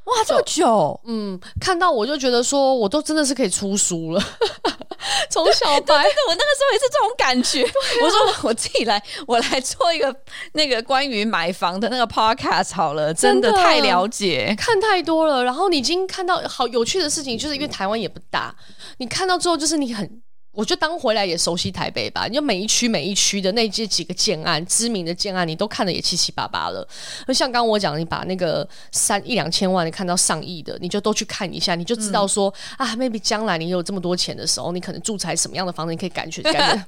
[0.05, 4.23] 哇，这么久，嗯，看到我就觉得说，我都真的是可以出书了。
[5.29, 7.63] 从小白，对，我那个时候也是这种感觉。
[7.65, 7.71] 啊、
[8.03, 10.15] 我说我自己来，我来做一个
[10.53, 15.43] 那个关于买房的那个 podcast 好了，真的太了解，看太多了。
[15.43, 18.55] 然后你已经看到好有趣的事情，就是因为台湾也不大，
[18.97, 20.21] 你看到之后就是你很。
[20.53, 26.85] 我就当回来也熟悉台北吧，你就每一区每一区的那这几个建案，知名的建案，你都看得也七七八八了。
[27.25, 36.85] 就像刚刚我讲，你把那个三一两千万，你看到上亿的，你就都去看一下，你就知道说、嗯、啊，maybe 将来你有这么多钱的时候，你可能住在什么样的房子，你可以感觉感觉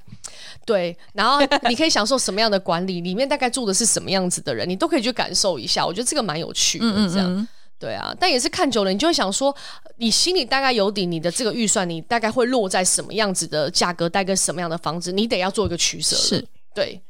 [0.65, 1.39] 对，然后
[1.69, 5.85] 你可以享受什么样的管理，里面大概住的是什么样子的人，你都可以去感受一下。
[5.85, 7.33] 我觉得这个蛮有趣的，这样。
[7.33, 7.47] 嗯嗯
[7.79, 9.53] 对啊，但也是看久了，你就会想说，
[9.97, 16.15] 你心里大概有底，你的这个预算，你大概会落在什么样子的价格，带个什么样的房子，你得要做一个取舍。
[16.15, 17.01] 是，对。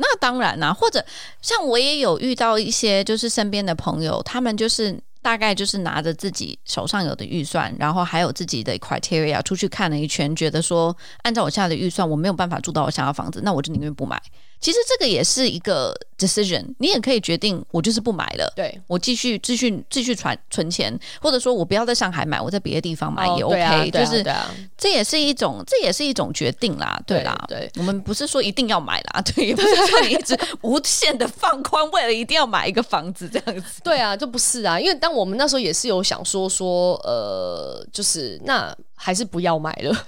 [0.00, 1.04] 那当然啦、啊，或者
[1.42, 14.20] 像我也有遇到一些，就是身边的朋友，他们就是大概就是拿着自己手上有的预算，然后还有自己的 criteria 出去看了一圈，觉得说，按照我现在的预算，我没有办法住到我想要房子，那我就宁愿不买。
[14.60, 40.06] 其实这个也是一个 decision，你也可以决定，我就是不买了，对，我继续继续继续存存钱，或者说我不要在上海买，我在别的地方买也 OK，、就是、啊、这也是一种这也是一种决定啦，对啦，对，对我们不是说一定要买啦， 对，也不是 说你一直无限的放宽，为了一定要买一个房子这样子，对啊，就不是啊，因为当我们那时候也是有想说说，呃，就是那还是不要买了，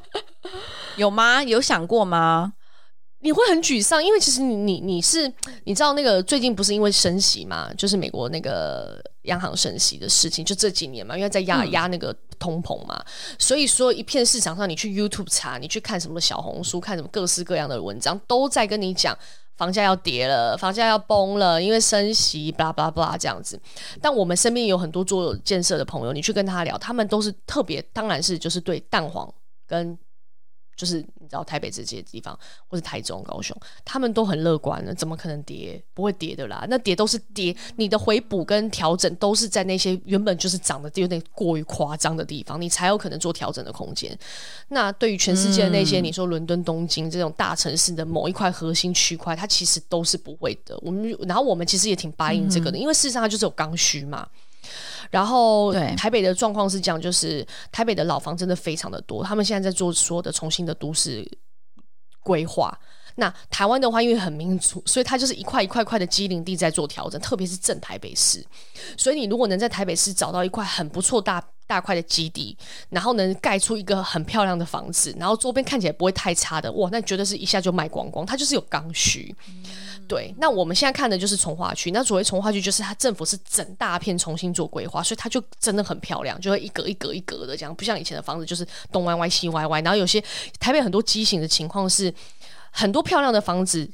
[0.96, 1.42] 有吗？
[1.42, 2.54] 有想过吗？
[3.20, 5.32] 你会很沮丧，因为其实你你你是
[5.64, 19.16] 你知道那个最近不是因为升息嘛，就是美国那个央行升息的事情，就这几年嘛，因为在压压那个通膨嘛，嗯、所以说一片市场上，你去 YouTube 查，你去看什么小红书，看什么各式各样的文章，都在跟你讲
[19.56, 23.58] 房价要跌了，房价要崩了，因为升息，巴拉巴拉巴拉这样子。
[24.00, 29.32] 但我们身边有很多做建设的朋友，你去跟他聊，他们都是特别，当然是就是对蛋黄
[29.66, 29.98] 跟。
[30.76, 35.82] 就是你知道台北这些地方，或是台中、高雄，他们都很乐观了，怎么可能跌？
[35.94, 44.16] 不会跌的啦，那跌都是跌，你的回补跟调整都是在那些原本就是涨的有点过于夸张的地方，你才有可能做调整的空间。
[44.68, 50.78] 那对于全世界的那些，嗯、你说伦敦、东京这种大城市的某一块核心区块，它其实都是不会的。
[50.82, 54.28] 我们然后我们其实也挺答应这个的，嗯、因为事实上它就是有刚需嘛。
[55.10, 61.26] 然后，台北的状况是这样，就是台北的老房真的非常的多，他们现在在做所有的重新的都市
[62.22, 62.76] 规划。
[63.18, 68.44] 那台湾的话，因为很民主， 所以它就是一块一块块的机灵地在做调整，特别是正台北市。
[68.96, 72.54] 所以你如果能在台北市找到一块很不错大大块的基地，
[72.90, 78.26] 然后能盖出一个很漂亮的房子，然后周边看起来不会太差的，哇，那绝对是一下就卖光光。
[78.26, 79.34] 它就是有刚需。
[80.08, 81.90] 对，那我们现在看的就是从化区。
[81.90, 89.80] 那所谓从化区，就是它政府是整大片重新做规划，所以它就真的很漂亮，就会一格一格一格的这样，不像以前的房子就是东歪歪西歪歪。
[89.82, 90.22] 然后有些
[90.58, 92.12] 台北很多畸形的情况是。
[92.78, 93.90] 很多漂亮的房子，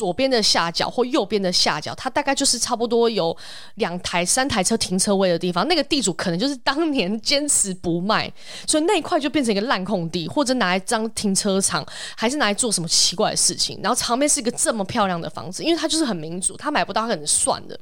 [0.00, 3.36] 左边的下角或右边的下角，它大概就是差不多有
[3.74, 5.68] 两台、三台车停车位的地方。
[5.68, 8.32] 那个地主可能就是当年坚持不卖，
[8.66, 11.86] 所以那一块就变成一个烂空地，或者拿来当停车场，
[12.16, 13.78] 还是拿来做什么奇怪的事情。
[13.82, 17.78] 然后旁边是一个这么漂亮的房子，因为它就是很民主，他买不到，他可能算的。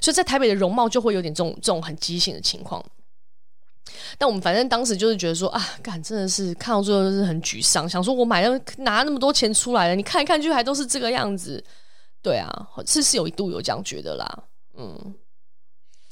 [0.00, 2.80] 所以在台北的容貌就会有点这种这种很畸形的情况。
[4.18, 11.62] 但我们反正当时就是觉得说啊，感真的是看到最后就是很沮丧，想说我买了拿那么多钱出来了，你看一看就还都是这个样子，
[12.22, 14.44] 对啊，是是有一度有这样觉得啦，
[14.76, 15.14] 嗯。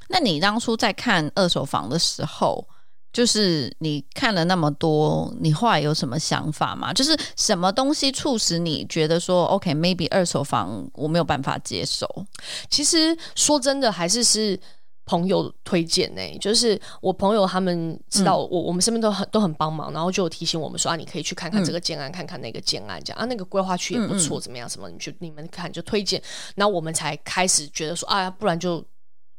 [0.08, 2.66] 那你当初在看二手房的时候，
[3.12, 6.94] 就是你看了那么多，你后来有什么想法吗？
[6.94, 12.08] 就是什么东西促使你觉得说，OK，maybe、okay, 二手房我没有办法接受？
[12.70, 14.58] 其实说真的，还是是。
[15.08, 24.68] 朋友推荐呢、欸，就是我朋友他们知道我，嗯、我们身边都很都很帮忙，然后就有提醒我们说啊，你可以去看看这个建案，嗯、看看那个建案，这样啊，那个规划区也不错，怎么样？
[24.68, 24.90] 什么？
[24.90, 26.22] 你去你们看就推荐，
[26.56, 28.84] 然后我们才开始觉得说啊，不然就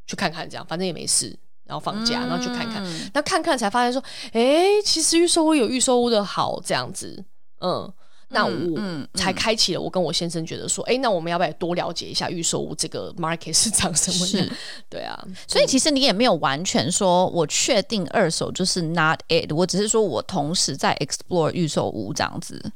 [0.07, 4.03] 去看看这样，反正也没事，然后放假，然后去看看，那、嗯、看看才发现说，
[4.33, 7.23] 哎、欸，其实预售屋有预售屋的好，这样子，
[7.61, 7.93] 嗯。
[8.29, 14.47] 那我才开启了，我跟我先生觉得说，哎、那我们要不要多了解一下预售屋这个 market 是长什么样？
[14.47, 14.51] 是
[14.89, 22.71] 对啊，所以其实你也没有完全说我确定二手就是 not it，我只是说我同时在 explore 预售屋这样子。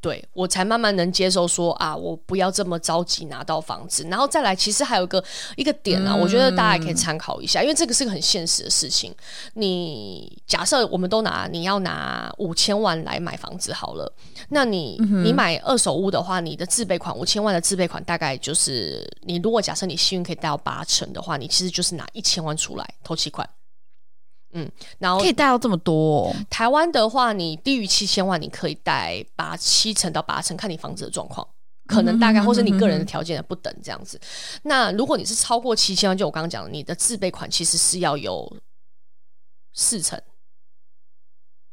[0.00, 5.22] 对，我才慢慢能接受说啊，我不要这么着急拿到房子，然后再来，其实还有一个
[5.56, 9.14] 一个点啊，嗯、我觉得大家也可以参考一下，因为这个是个很现实的事情。
[9.54, 14.10] 你假设我们都拿你要拿五千万来买房子好了，
[14.48, 23.46] 那你、嗯、你买二手屋的话，你的自备款五千万的自备款大概就是你如果假设你幸运可以贷到八成的话，你其实就是拿一千万出来投期款。
[24.52, 26.36] 嗯，然后可以贷到这么多哦。
[26.48, 31.46] 台湾的话，你低于七千万，你可以贷八七成到八成，看你房子的状况，
[31.86, 34.20] 可能大概或是你个人的条件的不等这样子。
[34.62, 38.56] 那如果你是超过七千万，就我刚刚讲的，你的自备款其实是要有
[39.72, 40.20] 四成，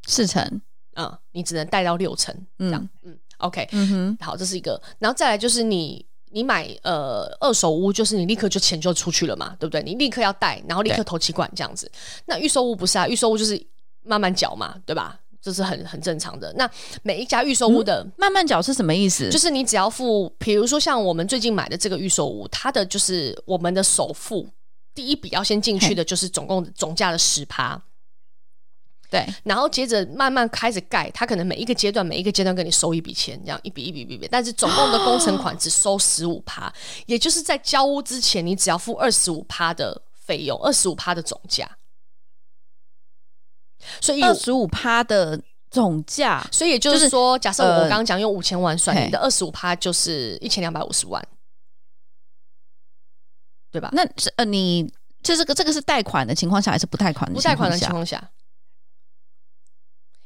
[0.07, 0.61] 四成，
[0.95, 2.89] 嗯，你只能贷到六成这样。
[3.03, 6.06] 嗯，嗯，OK，嗯哼，好，这是一个，然后再来就是你。
[6.31, 9.81] 你买呃二手屋，就是你立刻就钱就出去了嘛，对不对？
[9.83, 11.91] 你立刻要贷，然后立刻投期款这样子。
[12.25, 13.61] 那预售屋不是啊，预售屋就是
[14.03, 15.19] 慢慢缴嘛，对吧？
[15.41, 16.51] 这是很很正常的。
[16.57, 16.69] 那
[17.03, 19.29] 每一家预售屋的、嗯、慢慢缴是什么意思？
[19.29, 24.45] 就是你只要付，比如说像我们最近买的这个预售屋，它的就是我们的首付
[24.93, 27.81] 第一笔要先进去的，就是总共总价的十趴。
[29.09, 36.71] 对，然后接着慢慢开始盖，他可能每一个阶段每一个阶段跟你收一笔钱，这样一笔一笔一笔，但是总共的工程款只收十五趴，
[37.05, 41.77] 也就是在交屋之前，你只要付二十五趴的费用，二十五趴的总价。
[44.01, 45.39] 所以二十五趴的
[45.71, 51.25] 总价，所以也就是说，假设我刚刚讲用五千万算，呃、你的二十五趴就是一千两百五十万，
[53.71, 53.89] 对吧？
[53.93, 54.91] 那是呃，你
[55.23, 57.49] 这这个这个是贷款的情况下，还是不贷款的情况下？
[57.49, 58.31] 不贷款的情况下。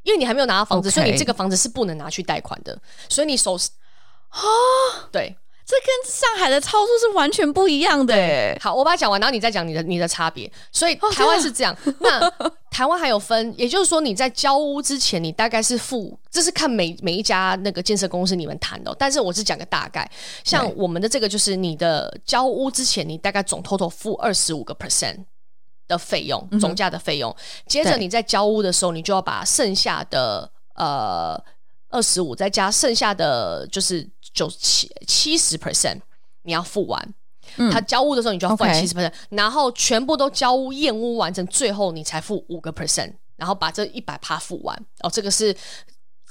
[0.03, 2.77] 因为你还没有拿到房子.所以你这个房子是不能拿去贷款的。
[3.09, 3.55] 所以你手
[4.29, 4.39] 啊，
[5.11, 5.35] 对，
[5.65, 8.13] 这跟上海的操作是完全不一样的。
[8.13, 10.51] 对，好，我把它讲完，然后你再讲你的你的差别。
[10.71, 18.95] 所以台湾是这样，哦、 那台湾还有分，也就是说你在交屋之前，你大概是付，这是看每每一家那个建设公司你们谈的。
[18.97, 20.09] 但是我是讲个大概，
[20.45, 25.25] 像我们的这个就是你的交屋之前，你大概总 total 付二十五个 percent。
[25.91, 27.37] 的费用，总价的费用，嗯、
[27.67, 31.37] 接着你在交屋的时候，你就要把剩下的呃
[31.89, 35.99] 二十五再加剩下的就是九七七十 percent，
[36.43, 37.13] 你要付完。
[37.57, 44.85] 嗯、他交屋的时候，你就要付七十 percent，然后全部都交屋验屋完成，最后你才付五个 percent，然后把这一百趴付完。
[45.01, 45.53] 哦，这个是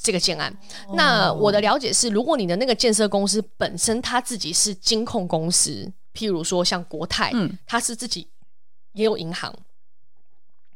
[0.03, 0.51] 这个建案。
[0.89, 8.27] 哦、那我的了解是，如果你的那个建设公司本身他自己是金控公司，譬如说像国泰，嗯，他是自己。
[8.93, 9.55] 也有银行，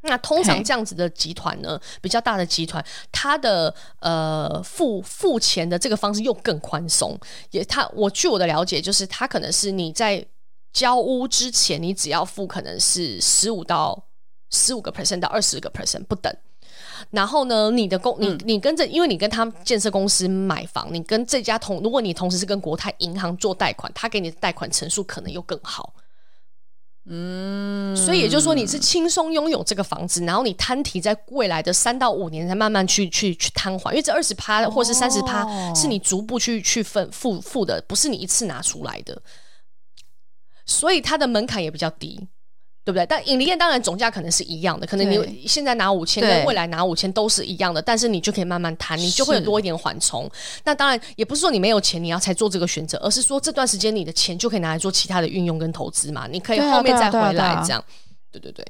[0.01, 7.19] 那通常这样子的集团呢，比较大的集团，它的呃付付钱的这个方式又更宽松。
[7.51, 10.25] 也，他我据我的了解，就是他可能是你在
[10.71, 14.05] 交屋之前，你只要付可能是十五到
[14.51, 16.31] 十五个 percent 到二十个 percent 不等。
[17.11, 25.93] 然后呢，你的公你你跟着，因为你跟他建设公司买房，你跟这家同，如果你同时是跟国泰银行做贷款，他给你的贷款成数可能又更好。
[27.07, 35.45] 嗯，所以也就是说，你是轻松拥有这个房子，然后你摊提在未来的三到五年才慢慢去去去摊还，因为这二十趴或是三十趴
[35.75, 39.21] 是你逐步去去分付付的，不是你一次拿出来的，
[40.65, 42.27] 所以它的门槛也比较低。
[42.85, 43.05] 对不对？
[43.07, 50.29] 但影梨宴当然总价可能是一样的，可能你现在拿五千，跟未来拿五千都是一样的，但是你就可以慢慢谈，你就会有多一点缓冲。
[50.63, 57.83] 那当然也不是说你没有钱，你要才做这个选择，而是说这段时间你的钱就可以拿来做其他的运用跟投资嘛，你可以后面再回来这样。
[58.31, 58.65] 对，啊对，啊对，啊对对对，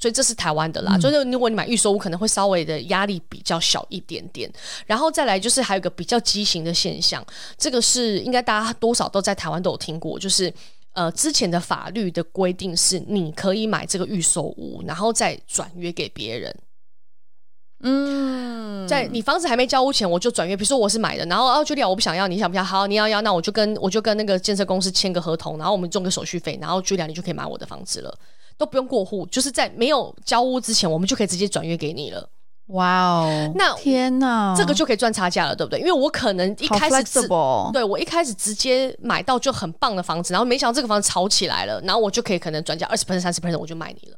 [0.00, 4.52] 所以这是台湾的啦，嗯、就是如果你买预售屋，可能会稍微的压力比较小一点点。
[4.86, 7.24] 然后再来就是还有一个比较畸形的现象，
[7.56, 10.52] 这个是应该大家多少都在台湾都有听过，就是。
[10.94, 16.56] 呃，之前的法律的规定是，你可以买这个预售屋，然后再转约给别人。
[17.86, 20.56] 嗯，在你房子还没交屋前，我就转约。
[20.56, 22.64] 比如说我是买的，然后哦，Julia，我不想要，你想不想？
[22.64, 28.18] 好，你要要，那我就跟我就跟那个建设公司签个合同，然后我们中个手续费，然后 Julia 你就可以买我的房子了，
[28.56, 32.30] 都不用过户，就是在没有交屋之前，我们就可以直接转约给你了。
[32.68, 33.52] 哇哦！
[33.56, 35.78] 那天呐，这个就可以赚差价了，对不对？
[35.80, 37.28] 因为我可能一开始直
[37.72, 44.16] 对我一开始直接买到就很棒的房子，然后没想到这个房子炒起来了，然后我就可以可能转价二十 percent、三十 percent，我就卖你了。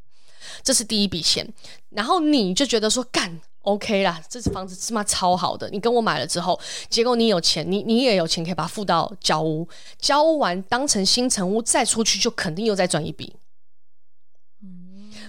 [0.63, 1.47] 这是第一笔钱，
[1.91, 9.69] 然后你就觉得说干 OK 啦，这是房子是嘛超好的，你跟我买了之后，结果你有钱，你你也有钱可以把它付到交屋，
[9.99, 13.35] 交屋完当成新成屋再出去，就肯定又再赚一笔。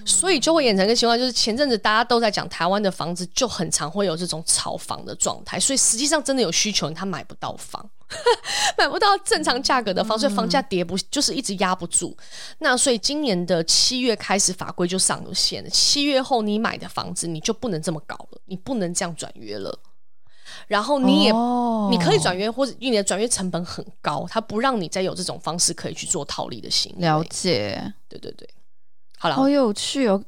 [0.07, 7.87] 所以就会演成一个情况，就是前阵子大家都在讲台湾的房子就很常会有这种炒房的状态，所以实际上真的有需求，他买不到房，
[8.77, 12.15] 买不到正常价格的房，所以房价跌不就是一直压不住。
[12.59, 19.77] 那所以今年的七月开始法规就上了线了，七月后你买的房子你就不能这么搞了，你不能这样转约了。
[20.67, 21.89] 然后你也、oh.
[21.91, 27.01] 你可以转约，或者因为你的转约成本很高，他不让你再有这种方式可以去做套利的行为。
[27.01, 28.47] 了解，对对对。
[29.19, 30.23] 好了，好有趣哦，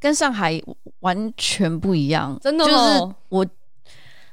[0.00, 0.60] 跟上海
[1.00, 3.46] 完全不一样，真的，就是我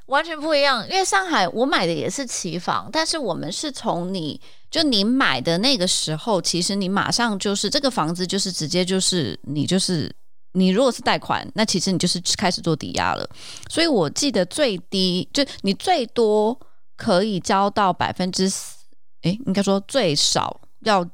[0.06, 0.84] 完全不一样。
[0.88, 10.12] 因为上海我买的也是期房，但是我们是从你就你买的那个时候，其实你马上就是这个房子就是直接就是你就是
[10.54, 13.28] 你如果是贷款，那其实你就是开始做抵押了。
[13.68, 16.58] 所以我记得最低就你最多
[16.96, 18.74] 可以交到百分之四，
[19.22, 21.08] 诶，应该说最少要。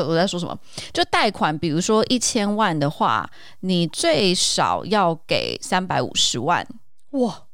[0.00, 0.58] 我在说什么？
[0.92, 3.30] 就贷款，比如说一千万的话，
[3.60, 6.66] 你最少要给三百五十万
[7.10, 7.46] 哇，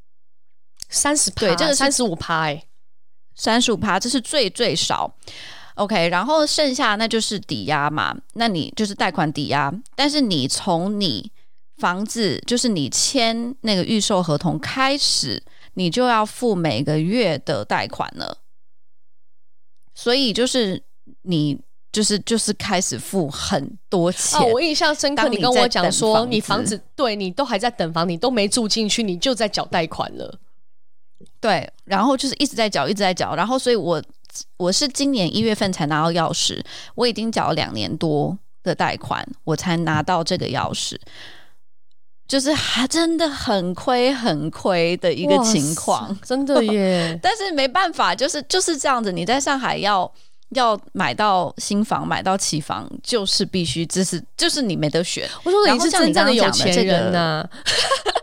[0.88, 2.64] 三十对，这个三十五趴哎，
[3.34, 5.16] 三十五趴，这是最最少。
[5.74, 11.32] OK，然后剩下那就是抵押嘛，那你就是贷款抵押，但是你从你
[11.78, 15.42] 房子就是你签那个预售合同开始，
[15.74, 18.38] 你就要付每个月的贷款了，
[19.94, 20.84] 所以就是
[21.22, 21.60] 你。
[21.90, 24.38] 就是就是开始付很多钱。
[24.38, 30.38] 哦，我印象深刻，你跟我讲说，你房子对你都还在等房，你都没住进去，你就在缴贷款了。
[31.40, 34.02] 对，然后就是一直在缴，一直在缴，然后所以我
[34.58, 36.60] 我是今年一月份才拿到钥匙，
[36.94, 40.96] 我已经缴了两年多的贷款，我才拿到这个钥匙，
[42.28, 47.18] 就是还真的很亏很亏的一个情况，真的耶。
[47.22, 50.12] 但是没办法，就是就是这样子，你在上海要。
[50.50, 55.28] 要买到新房，买到期房，就是必须，这是就是你没得选。
[55.44, 57.50] 我说你是真正的有钱人呐、啊，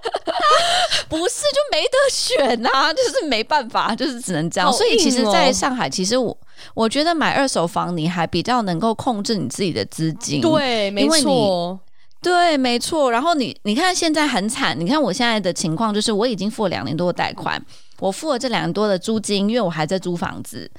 [1.07, 4.69] 不是就没得选呐、啊， 就是没办法，就是只能这样。
[4.69, 6.35] 哦、所以其实在上海，其实我
[6.73, 10.41] 我觉得买二手房，你还比较能够控制你自己的资金。
[10.41, 11.79] 对，没错，
[12.21, 13.11] 对，没错。
[13.11, 17.63] 然后你你看现在很惨，你看我现在的情况就是我已经付了两年多的贷款，
[17.99, 20.69] 我付了这两年多的租金，因为我还在租房子。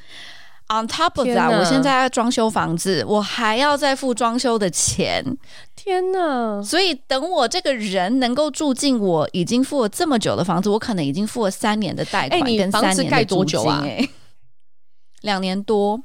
[0.68, 5.24] On top of that，我现在要装修房子，我还要再付装修的钱。
[5.76, 6.60] 天哪！
[6.60, 13.60] 所以等我这个人能够住进我已经付了这么久的房子，我可能已经付了三年的贷款跟三年的租金。
[13.60, 14.08] 哎，
[15.20, 16.00] 两年多，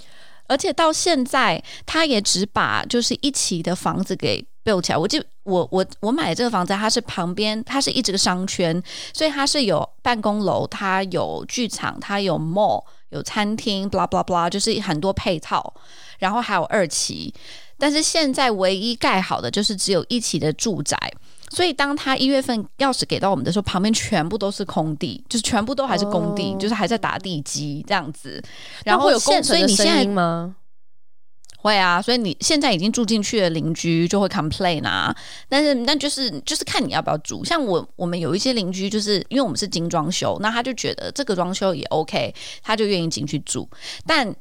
[0.47, 4.97] 而且到现在他也只把就是一期的房子给 build 起来。
[4.97, 8.81] 我记我我我买的这个房子，它是旁边，它是一整个商圈，
[9.13, 12.83] 所以它是有办公楼，它有剧场，它有 mall。
[13.11, 15.73] 有餐厅，blah blah blah，就是很多配套，
[16.19, 17.33] 然后还有二期，
[17.77, 20.97] 但是现在唯一盖好的就是只有一期的住宅，
[21.49, 28.41] 所以当他一月份钥匙给到我们的时候，旁边全部都是空地，就是全部都还是工地，哦、就是还在打地基这样子，
[28.85, 30.55] 然后有工程的声音吗？
[31.61, 35.15] 会啊，所以你现在已经住进去的邻居就会 complain 啊，
[35.47, 37.45] 但是那就是就是看你要不要住。
[37.45, 42.33] 像我我们有一些邻居，就是因为我们是精装修，那他就觉得这个装修也 OK，
[42.63, 43.69] 他就愿意进去住。
[44.07, 44.35] 但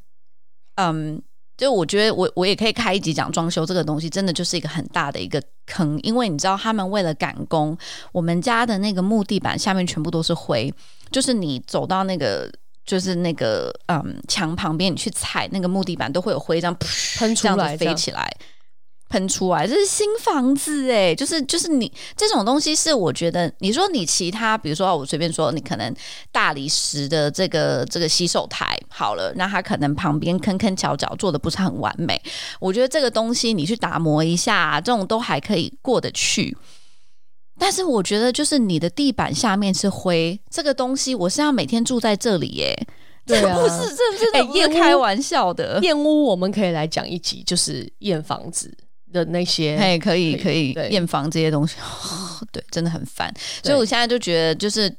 [0.76, 1.20] 嗯，
[1.58, 7.76] 就我觉得我我也可以开一集讲装修这个东西，真的就是一个很大的一个坑，因为你知道他们为了赶工，
[8.12, 10.72] 我们家的那个木地板下面全部都是灰，
[11.10, 12.50] 就是你走到那个。
[12.90, 16.76] 就是那个嗯墙旁边，你去踩那个木地板都会有灰，这样
[17.18, 18.28] 喷出来，飞起来，
[19.08, 19.64] 喷出来。
[19.64, 25.94] 这是新房子哎，就是就是你这种东西是我觉得，你说你其他，比如说我随便说，你可能
[26.32, 32.20] 大理石的这个这个洗手台好了，那它可能旁边坑坑角角做的不是很完美，
[32.58, 36.56] 我觉得这个东西你去打磨一下，这种都还可以过得去。
[37.60, 42.86] 但是我觉得，就是你的地板下面是灰，这个东西我是要每天住在这里耶。
[43.26, 48.74] 对啊，这不是，这不是哎，验开玩笑的验屋，我们可以来讲一集，就是验房子
[49.12, 51.76] 的那些，哎，可以可以验房这些东西，
[52.50, 53.30] 对，真的很烦。
[53.62, 54.90] 所以我现在就觉得，就是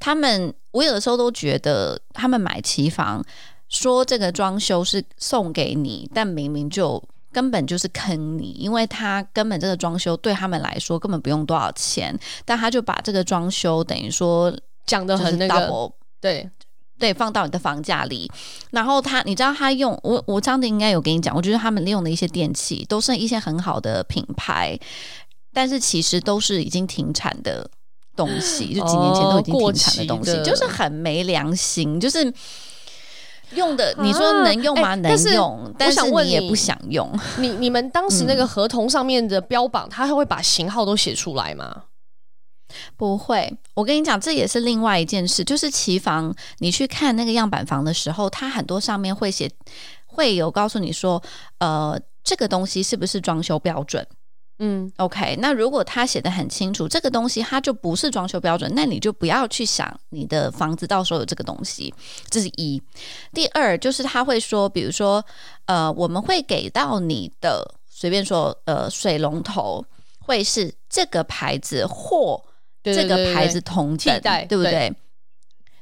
[0.00, 3.24] 他们，我有的时候都觉得他们买期房，
[3.68, 7.00] 说这个装修是送给你，但明明就。
[7.32, 14.52] 根本就是坑你，因为他根本这个装修对他们来说根本不用多少钱，但他就把这个装修等于说
[14.84, 16.50] 讲的很那个，对
[16.98, 18.30] 对，放到你的房价里。
[18.70, 24.78] 然后他，你知道他用我我这样子应该有跟你讲，我觉得他们利用的一些电器都是一些很好的品牌，
[25.52, 27.70] 但是其实都是已经停产的
[28.16, 32.32] 东西，就几年前都已经停产的东西，哦、就是很没良心，就是。
[33.54, 34.90] 用的你说能用吗？
[34.90, 37.10] 啊、能用，但是你也不想用。
[37.38, 41.84] 你你们当时那个合同上面的标榜，他、嗯、会把型号都写出来吗？
[42.96, 43.52] 不会。
[43.74, 49.50] 我跟你讲，这也是另外一件事，就是期房你去看那个样板房的时候，它很多上面会写，
[50.06, 51.20] 会有告诉你说，
[51.58, 54.06] 呃，这个东西是不是装修标准？
[54.62, 61.92] 嗯，OK，那如果他写的很清楚，这个东西它就不是装修标准，那你就不要去想你的房子到时候有这个东西。
[62.28, 62.80] 这是一。
[63.32, 65.24] 第二就是他会说，比如说，
[65.64, 69.82] 呃，我们会给到你的，随便说，呃，水龙头
[70.18, 72.42] 会是这个牌子或
[72.82, 74.94] 这个牌子同等，对不对？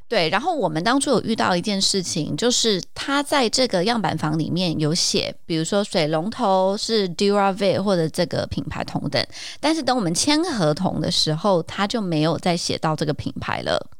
[0.08, 9.24] 对对，然后我们当初有遇到一件事情，就是他在这个样板房里面有写，比如说水龙头是 Duravit 或者这个品牌同等，
[9.60, 13.90] 但是等我们签合同的时候，他就没有再写到这个品牌了。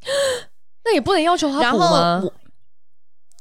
[0.85, 2.24] 那也不能要求他补吗？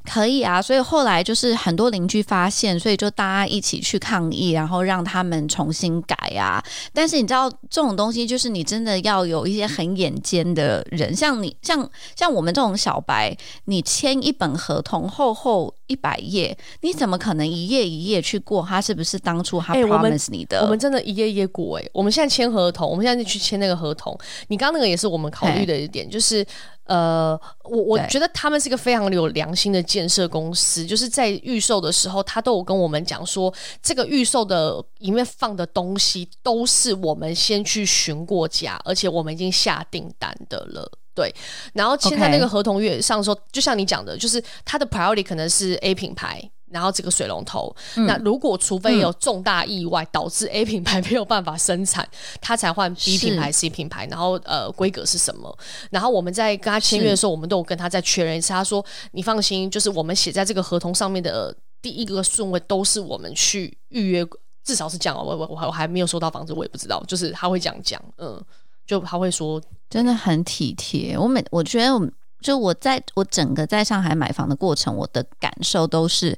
[0.09, 6.63] 可以啊，所以后来就是很多邻居发现，所以就大家一起去抗议，然后让他们重新改啊。
[6.93, 13.35] 但是你知道这种东西，就是你真的要有一些很眼尖的人，像你，像像我们这种小白，
[13.65, 18.63] 你签一本合同后后一百页，你怎么可能一页一页去过？
[18.63, 20.59] 他是不是当初他 promise 你的？
[20.59, 21.91] 欸、我，们我们真的一页一页过哎、欸。
[21.93, 24.17] 我们现在签合同，我们现在就去签那个合同。
[24.47, 26.45] 你刚刚那个也是我们考虑的一点，就是。
[26.87, 33.53] 呃，我我觉得他们是一个非常有良心的建设公司，就是在预售的时候，他都有跟我们讲说，
[33.83, 40.89] 这个预售的里面放的东西都是我们先去询过价，而且我们已经下订单的了。
[41.17, 41.33] 对，
[41.73, 46.51] 然后签在那个合同约上说.就像你讲的，就是它的 priority 可能是 A 品牌。
[46.69, 52.05] 然后这个水龙头，嗯、那如果除非有重大意外、嗯、导致 A 品牌没有办法生产，
[52.41, 54.05] 他才换 B 品牌、C 品牌。
[54.07, 55.57] 然后呃，规格是什么？
[55.91, 58.49] 然后我们在跟他签约的时候，我们都有跟他再确认一次。
[58.49, 64.27] 他说：“你放心，就是我们写在这个合同上面的第一个顺位都是我们去预约，
[64.65, 65.15] 至少是这样。
[65.15, 67.01] 我我我还我还没有收到房子，我也不知道。
[67.07, 68.43] 就是他会这样讲，嗯，
[68.85, 71.17] 就他会说，真的很体贴。
[71.17, 72.09] 我每我觉得我。
[72.39, 76.37] 就我在我整个在上海买房的过程，我的感受都是，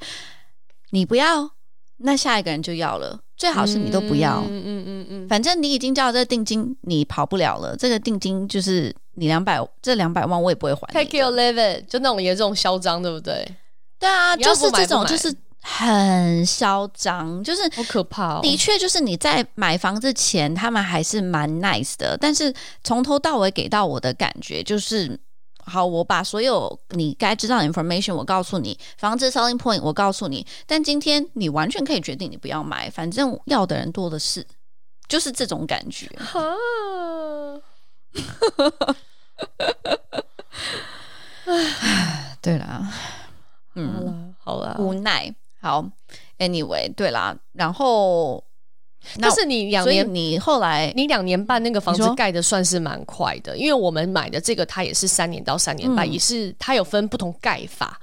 [0.92, 1.52] 你不要，
[1.98, 3.20] 那下一个人就要了。
[3.36, 7.76] 最好是你都不要，嗯嗯嗯嗯，反正你已经交了这个定金，你跑不了了。
[7.76, 10.88] 这个定金就是你两百，这两百万我也不会还。
[10.94, 13.46] Take your leave it，就那种也这种嚣张，对不对？
[14.00, 18.40] 对啊，就是这种，就是很嚣张，就是好可怕哦。
[18.42, 22.54] 的确，就是你在买房之前，他们还是蛮 nice 的，但是
[22.84, 25.20] 从头到尾给到我的感觉就是。
[25.66, 34.44] 好，我把所有你该知道的 information 我告诉你，房子 selling point 我告诉你，但今天你完全可以决定你不要买，反正要的人多的是，
[35.08, 36.08] 就是这种感觉。
[36.18, 36.42] 哈，
[41.46, 42.92] 唉，对啦，
[43.76, 45.32] 嗯，好了，无奈。
[45.62, 45.86] 好
[46.38, 48.44] ，anyway，对啦，然后。
[49.18, 57.98] 但是你两年，你后来你两年半那个房子盖的算是蛮快的，因为我们买的这个它也是三年到三年半，嗯、也是它有分不同盖法。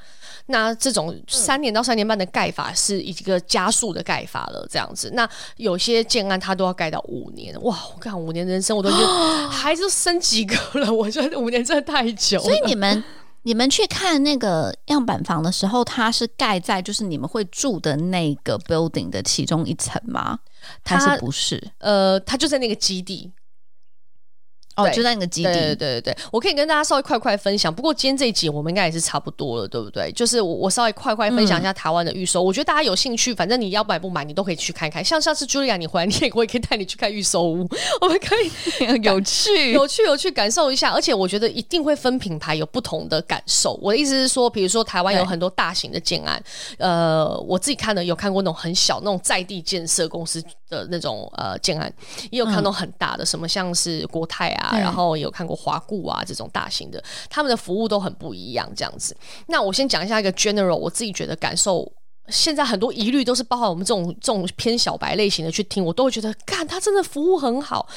[0.46, 5.10] 那这种三年到三年半的盖法是一个加速的盖法了，这样子。
[5.12, 5.28] 那
[5.58, 7.78] 有些建案它都要盖到五年，哇！
[7.94, 12.44] 我看五年人生我都觉得孩子都生几个了，我觉得五年真的太久了。
[12.44, 13.04] 所以你们。
[13.47, 20.40] 你们去看那个样板房的时候，它是盖在就是你们会住的那个 building 的其中一层吗？
[20.82, 21.70] 它是不是？
[21.78, 23.31] 呃，它就在那个基地。
[24.76, 25.52] 哦，就在那个基地。
[25.52, 27.74] 对对对对，我可以跟大家稍微快快分享。
[27.74, 30.10] 不过今天这一集我们应该也是差不多了，对不对？
[30.12, 32.42] 就是我我稍微快快分享一下台湾的预售。
[32.42, 35.04] 嗯、我觉得大家有兴趣，反正你要买不买，你都可以去看看。
[35.04, 37.66] 像上次茱莉亚你回来，你也我也可以带你去看预售屋，
[38.00, 40.90] 我们可以 有趣有趣有趣感受一下。
[40.90, 43.78] 而且我觉得一定会分品牌有不同的感受。
[43.82, 46.42] 我的意思是说，比如说台湾有很多大型的建案，
[46.78, 51.92] 呃，我自己看的有看过那种很小那种在地建设公司的那种呃建案，
[52.30, 55.47] 也有看到很大的，嗯、什么像是国泰啊，对然后有看。
[55.47, 59.16] 过华固啊，这种大型的，他们的服务都很不一样，这样子。
[59.47, 61.88] 那我先讲一下一个 general，我自己觉得感受，
[62.26, 67.88] 现在很多疑虑都是包含我们这种这种偏小白类型的去听，我都会觉得，干，他真的服务很好。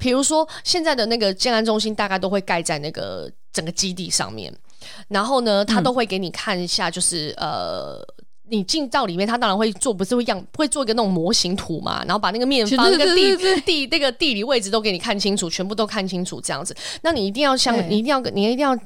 [0.00, 4.52] 比如说现在的那个建安中心，大概都会盖在那个整个基地上面，
[5.06, 8.06] 然后呢，他都会给你看一下，就是、嗯、呃。
[8.48, 16.76] 你进到里面，他当然会做，不是会样会做一个那种模型图嘛，然后把那个面方、那个地地那个地理位置都给你看清楚，全部都看清楚这样子。
[17.02, 18.76] 那你一定要像，你一定要，你一定要。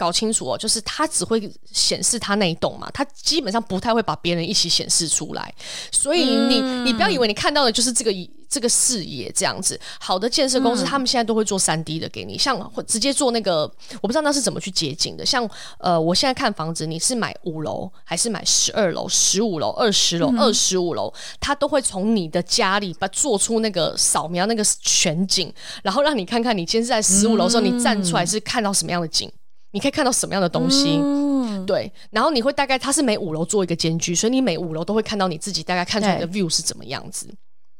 [0.00, 5.54] 搞清楚哦，就是它只会显示它那一栋嘛，它基本上不太会把别人一起显示出来，
[5.92, 8.10] 所以你、嗯、你不要以为你看到的就是这个
[8.48, 9.78] 这个视野这样子。
[10.00, 13.70] 好的建设公司，嗯、他们现在都会做三 D 的给你，像会直接做那个，
[14.00, 15.26] 我不知道那是怎么去街景的。
[15.26, 15.46] 像
[15.78, 25.52] 呃，我现在看房子，你是买五楼还是买十二楼、十五楼、二十楼、二十五楼，它都会从你的家里把做出那个扫描那个全景，
[25.82, 29.30] 然后让你看看你今天是在十五楼的时候，你站出来是看到什么样的景。
[29.72, 30.98] 你可以看到什么样的东西？
[31.02, 37.28] 嗯、对，然后你会大概它是每五楼做一个间距，所以你每五楼都会看到你自己大概看出来的 view 是怎么样子。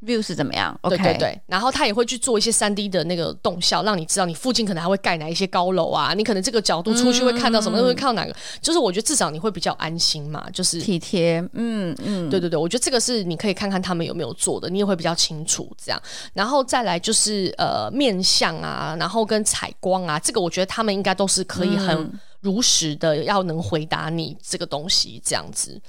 [0.05, 0.78] View 是怎么样？
[0.82, 16.02] 对对对，然后他也会去做一些三 D 的那个动效，让你知道你附近可能还会盖哪一些高楼啊，你可能这个角度出去会看到什么，嗯、会看到哪个，就是我觉得至少你会比较安心嘛，就是体贴，嗯嗯，对对对，我觉得这个是你可以看看他们有没有做的，你也会比较清楚这样，
[16.32, 22.10] 然后再来就是呃面相啊，然后跟采光啊，这个我觉得他们应该都是可以很
[22.40, 25.72] 如实的要能回答你这个东西这样子。
[25.74, 25.82] 嗯，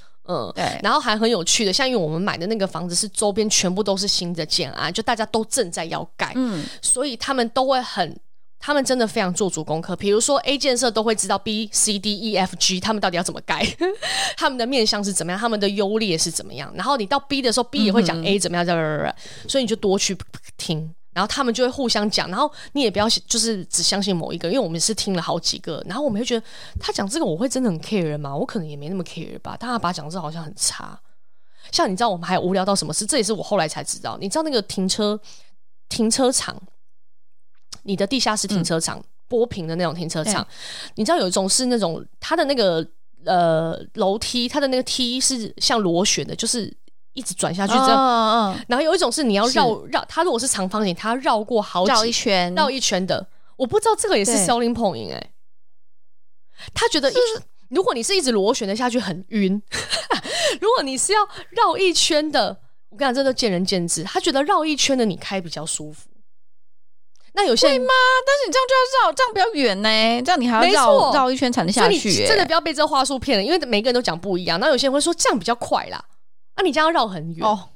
[0.56, 8.18] 对，然后还很有趣的，像因为我们买的那个房子是周边全部都是新的建安，就大家都正在要盖，嗯，所以他们都会很，
[8.60, 9.95] 他们真的非常做足功课。
[9.95, 13.65] 比如说 A 建设都会知道 B、C、D、E、F、G 他们到底要怎么盖，
[14.38, 16.72] 他们的面向是怎么样，他们的优劣是怎么样。
[16.76, 19.15] 然后你到 B 的时候，B 也会讲 A 怎么样，这样，
[19.48, 20.18] 所以你就多去
[20.56, 20.93] 听。
[21.13, 26.45] 然后他们就会互相讲，然后你也不要就是只相信某一个，因为我们是听了好几个，然后我们会觉得
[26.79, 28.33] 他讲这个我会真的很 care 吗？
[28.33, 29.57] 我可能也没那么 care 吧。
[29.59, 30.97] 但他把讲这好像很差，
[31.69, 33.05] 像你知道我们还无聊到什么事？
[33.05, 34.17] 这也是我后来才知道。
[34.21, 35.19] 你知道那个停车
[35.89, 36.55] 停车场，
[37.83, 40.47] 你的地下室停车场，嗯、波平的那种停车场，
[40.95, 42.88] 你知道有一种是那种它的那个
[43.25, 46.73] 呃楼梯，它的那个梯是像螺旋的，就是。
[47.13, 53.27] 一直转下去这样，哦、然后有一种是你要绕绕是，它如果是长方形，它要绕过好几绕一圈绕一圈的。
[53.57, 55.31] 我不知道这个也是 selling point 哎、欸，
[56.73, 59.61] 他觉得一，是如果你是一直螺旋的下去很晕，
[60.59, 61.19] 如果你是要
[61.49, 62.57] 绕一圈的，
[62.89, 64.03] 我跟你讲，这都见仁见智。
[64.03, 66.09] 他觉得绕一圈的你开比较舒服。
[67.33, 67.88] 那有些人吗？
[68.25, 70.21] 但是你这样就要绕，这样比较远呢。
[70.23, 72.27] 这样你还要绕绕一圈才能下去、欸。
[72.27, 74.59] 真的不要被这个话术骗了，因为每个人都讲不一样。
[74.59, 76.03] 那有些人会说这样比较快啦。
[76.61, 77.69] 那、啊、你这样绕很远哦，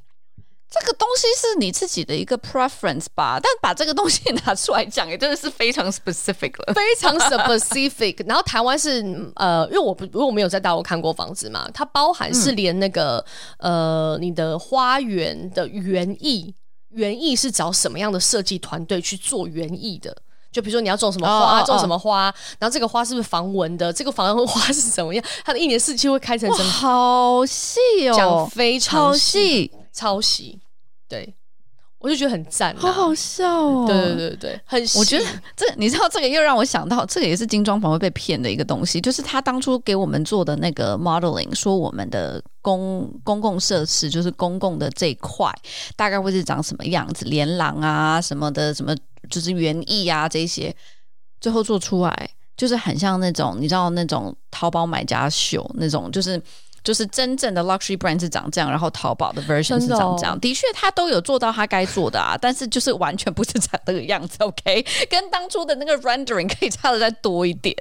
[0.70, 3.40] 这个东西是你自己的一个 preference 吧？
[3.42, 8.24] 但把这个东西拿出来讲，也真的是非常 specific 了，非常 specific。
[8.28, 9.04] 然后台湾是
[9.36, 13.26] 呃，因为我不，因为我没有在大陆看过房子嘛，它包含是连那个、
[13.58, 16.54] 嗯、呃，你的花园的园艺，
[16.90, 20.16] 园艺是找什么样的设计团队去做园艺的？
[20.56, 23.92] 就比如说你要种什么花，种什么花，然后这个花是不是防蚊的？
[23.92, 25.22] 这个防蚊花是怎么样？
[25.44, 26.72] 它的一年四季会开成什么？
[26.72, 27.78] 好细
[28.08, 30.58] 哦，讲非常细，超细。
[31.10, 31.36] 对，
[32.00, 33.84] 我就觉得很赞，好好笑哦。
[33.86, 34.98] 对对对对，很细。
[34.98, 35.26] 我觉得
[35.58, 45.52] 这你知道，这个又让我想到，这个也是精装房会被骗的一个东西，就是他当初给我们做的那个 modeling，说我们的公公共设施就是公共的这一块
[45.98, 48.96] 大概会是长什么样子，连廊啊什么的，什么。
[49.30, 50.76] 就是园艺啊，这些
[51.40, 56.42] 最后做出来就是很像那种你知道那种淘宝买家秀那种，就是
[56.84, 60.40] 就是真正的 luxury brand 是长这样，然后淘宝的 version 是长这样。
[60.40, 64.38] 的确，他都有做到他该做的啊，但是就是完全不是长这个样子。
[64.44, 67.76] OK，跟当初的那个 rendering 可以差的再多一点。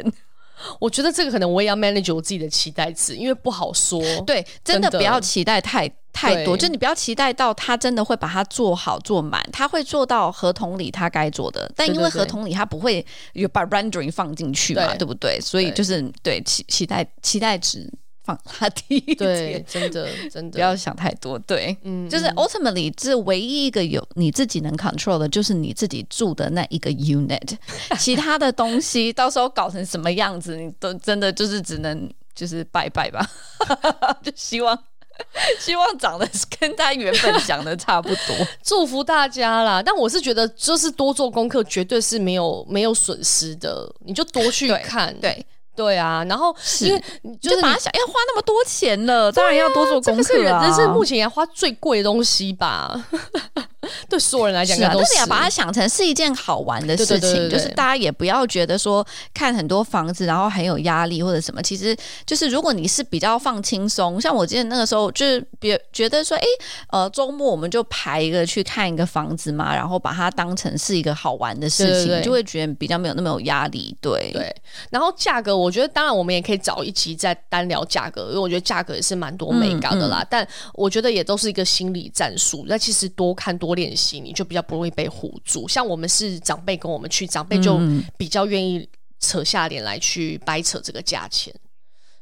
[0.81, 4.01] 我觉得这个可能我也要 manage 我自己的期待值，因为不好说。
[4.25, 6.61] 对，真的不要期待太太多，对。
[6.63, 13.05] 就你不要期待到他真的会把它做好做满，他会做到合同里他该做的，但因为合同里他不会
[13.35, 15.39] 有把 rendering 放进去嘛，对，对不对？
[15.41, 17.93] 所以就是对，对期期待期待值。
[18.27, 20.53] 放他低一点，对，真的真的。
[20.53, 27.55] 不要想太多，对，嗯，就是 ultimately 这唯一一个有你自己能 control 的，就是你自己住的那一个 unit，
[28.01, 33.29] 其他的东西到时候搞成什么样子，你都真的就是只能就是拜拜吧，
[34.25, 34.75] 就希望
[35.61, 36.29] 希望长得
[36.59, 39.83] 跟他原本讲的差不多， 祝福大家啦。
[39.85, 45.33] 但我是觉得，就是多做功课，绝对是没有没有损失的，你就多去看，对。
[45.33, 47.03] 对对啊，然后因为
[47.41, 50.23] 就是把它想要花那么多钱了，当然要多做功课啊。
[50.23, 53.05] 这是人生目前要花最贵的东西吧？
[54.09, 61.61] 对所有人来讲，是啊，都但是要把它想成是一件好玩的事情，对对对对对就是大家也不要觉得说看很多房子然后很有压力或者什么。
[61.61, 61.95] 其实
[62.25, 66.45] 就是如果你是比较放轻松，像我记得那个时候就是别觉得说，哎，
[66.91, 73.95] 呃，周末我们就排一个去看一个房子嘛，然后把它当成是一个好玩的事情，就会觉得比较没有那么有压力。
[74.01, 74.55] 对对，
[74.91, 80.21] 然后价格，我觉得当然我们也可以找一集再单聊价格，因为我觉得价格也是蛮多美感的啦。
[80.21, 82.65] 嗯嗯、但我觉得也都是一个心理战术。
[82.69, 85.67] 那其实多看多练习，你就比较不容易被唬住。
[85.69, 87.79] 像我们是长辈跟我们去，长辈就
[88.17, 88.89] 比较愿意
[89.21, 91.55] 扯下脸来去掰扯这个价钱，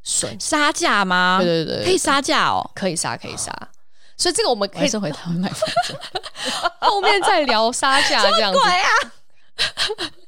[0.02, 1.38] 损杀价吗？
[1.42, 3.52] 对对对，对，可以杀价哦，可以杀可以杀。
[4.16, 5.98] 所以这个我们可以是回台湾买房子，
[6.80, 8.58] 后面再聊杀价这样子。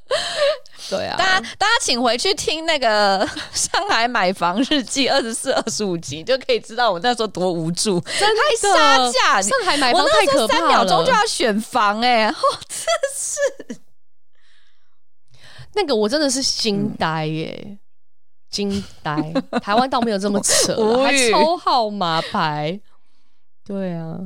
[0.91, 9.41] 对啊，大家大家请回去听那个 上海买房日记二十四、二十五集，就可以知道我那时候多无助，真的杀价。
[9.41, 12.35] 上海买房太可怕了，三秒钟就要选房，欸，哎，哦，
[12.69, 12.79] 真
[13.15, 13.81] 是
[15.73, 17.79] 那个我真的是惊呆耶，
[18.51, 19.33] 惊呆！
[19.63, 22.79] 台湾倒没有这么扯， 还抽号码牌，
[23.65, 24.19] 对啊。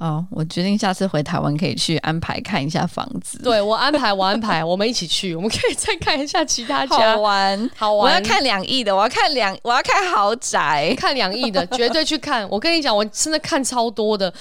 [0.00, 3.38] 好，我决定下次回台湾可以去安排看一下房子。
[3.42, 7.16] 对，我安排，我安排，我们一起去， 我们可以再看一下其他家。
[7.16, 8.06] 好玩，好玩。
[8.06, 12.48] 我要看两亿的，我要看两，我要看豪宅，看两亿的， 绝对去看。
[12.48, 14.32] 我跟你讲，我真的看超多的，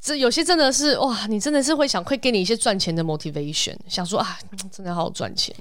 [0.00, 4.38] 这有些真的是哇，你真的是会想，会给你一些赚钱的 motivation，想说啊，
[4.72, 5.54] 真的好好赚钱。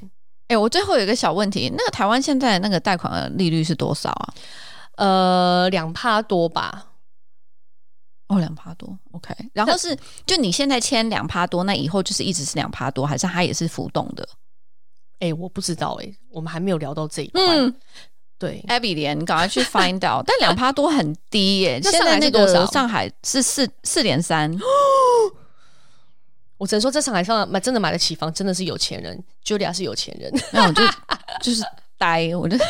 [0.48, 4.34] 哎、欸，我最后有一个小问题，那个台湾现在那个贷款的利率是多少啊？
[4.96, 6.86] 呃，两趴多吧。
[8.28, 9.36] 哦，两趴多，OK。
[9.54, 9.96] 然后是，
[10.26, 14.28] 就你现在签两趴多，那以后就是一直是两趴多，还是它也是浮动的？
[15.20, 17.42] 哎、欸，我不知道、欸，哎，我们还没有聊到这一块。
[17.42, 17.74] 嗯，
[18.40, 20.26] 对，Abby 莲，你赶快去 find out。
[20.26, 24.52] 但两趴多很低耶、欸，现在那个上海是四四点三。
[26.58, 29.24] 我只能说，在上海上买真的买得起房，真的是有钱人。
[29.44, 30.84] Julia 是有钱人，那我就
[31.42, 31.62] 就是。
[31.98, 32.68] 呆， 我就现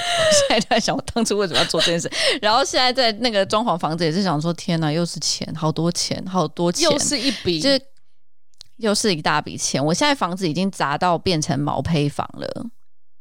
[0.50, 2.12] 在在想，我当初为什么要做这件事？
[2.42, 7.82] 然后现在在那个装潢房子，也是想说，天哪，又是钱，好多钱，好多钱，又是一笔，就是
[8.78, 9.84] 又是一大笔钱。
[9.84, 12.66] 我现在房子已经砸到变成毛坯房了，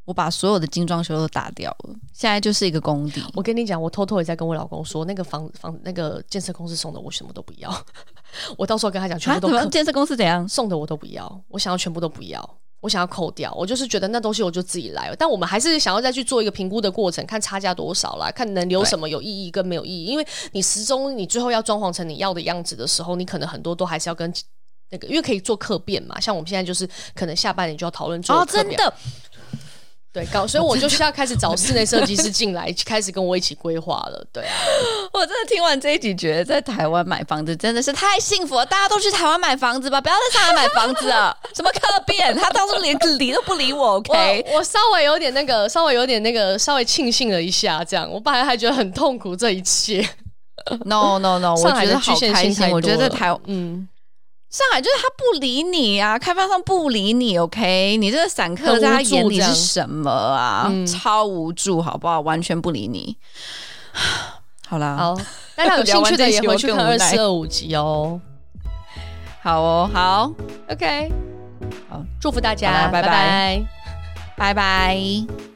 [0.05, 3.23] 我把所有的精装修都打掉了，现在就是一个工地。
[3.33, 7.85] 我跟你讲，我偷偷也在跟我老公说，那个房房那个建设公司送的，我什么都不要。
[8.57, 12.57] 我到时候跟他讲，全部都建设公司怎样送的我都不要，我想要全部都不要。
[12.85, 20.05] 我想要扣掉，我就是觉得那东西我就自己来，但我们还是想要再去做一个评估的过程，看差价多少啦，看能留什么有意义跟没有意义。
[20.05, 24.31] 因为你始终你最后要装潢成你要的样子的时候，你可能很多都还是要跟
[24.91, 26.19] 那个，因为可以做客变嘛。
[26.19, 28.21] 像我们现在就是可能下半年就要讨论。
[28.29, 28.93] 哦，真的。
[30.15, 34.25] 对，搞，所以我就需要开始找室内设计师进来，开始跟我一起规划了。
[34.31, 34.55] 对啊，
[35.11, 38.65] 我真的听完这一集，觉得在台湾买房子真的是太幸福了。
[38.65, 41.35] 大家都去台湾买房子吧，不要在上海买房子了。
[41.53, 43.95] 什么客变，他当初连理都不理我。
[43.95, 47.83] OK， 我，我稍微有点那个，稍微有点那个，稍微庆幸了一下。
[47.83, 49.35] 这样，我本来还觉得很痛苦。
[49.35, 49.99] 这一切
[50.85, 52.71] ，No No No，我觉得好开心。
[52.71, 53.85] 我觉得在台，嗯。
[54.55, 57.97] 上海就是他不理你啊，开发商不理你，OK？
[57.97, 60.67] 你这个散客在他眼里是什么啊？
[60.71, 62.21] 嗯、超无助，好不好？
[62.21, 63.17] 完全不理你。
[64.65, 65.17] 好啦，好，
[65.57, 68.21] 大家有兴趣的也回去 看二四二五集哦。
[69.43, 70.31] 好哦，好
[70.69, 71.11] ，OK，
[71.89, 73.61] 好，祝福大家，拜拜，
[74.37, 75.54] 拜拜。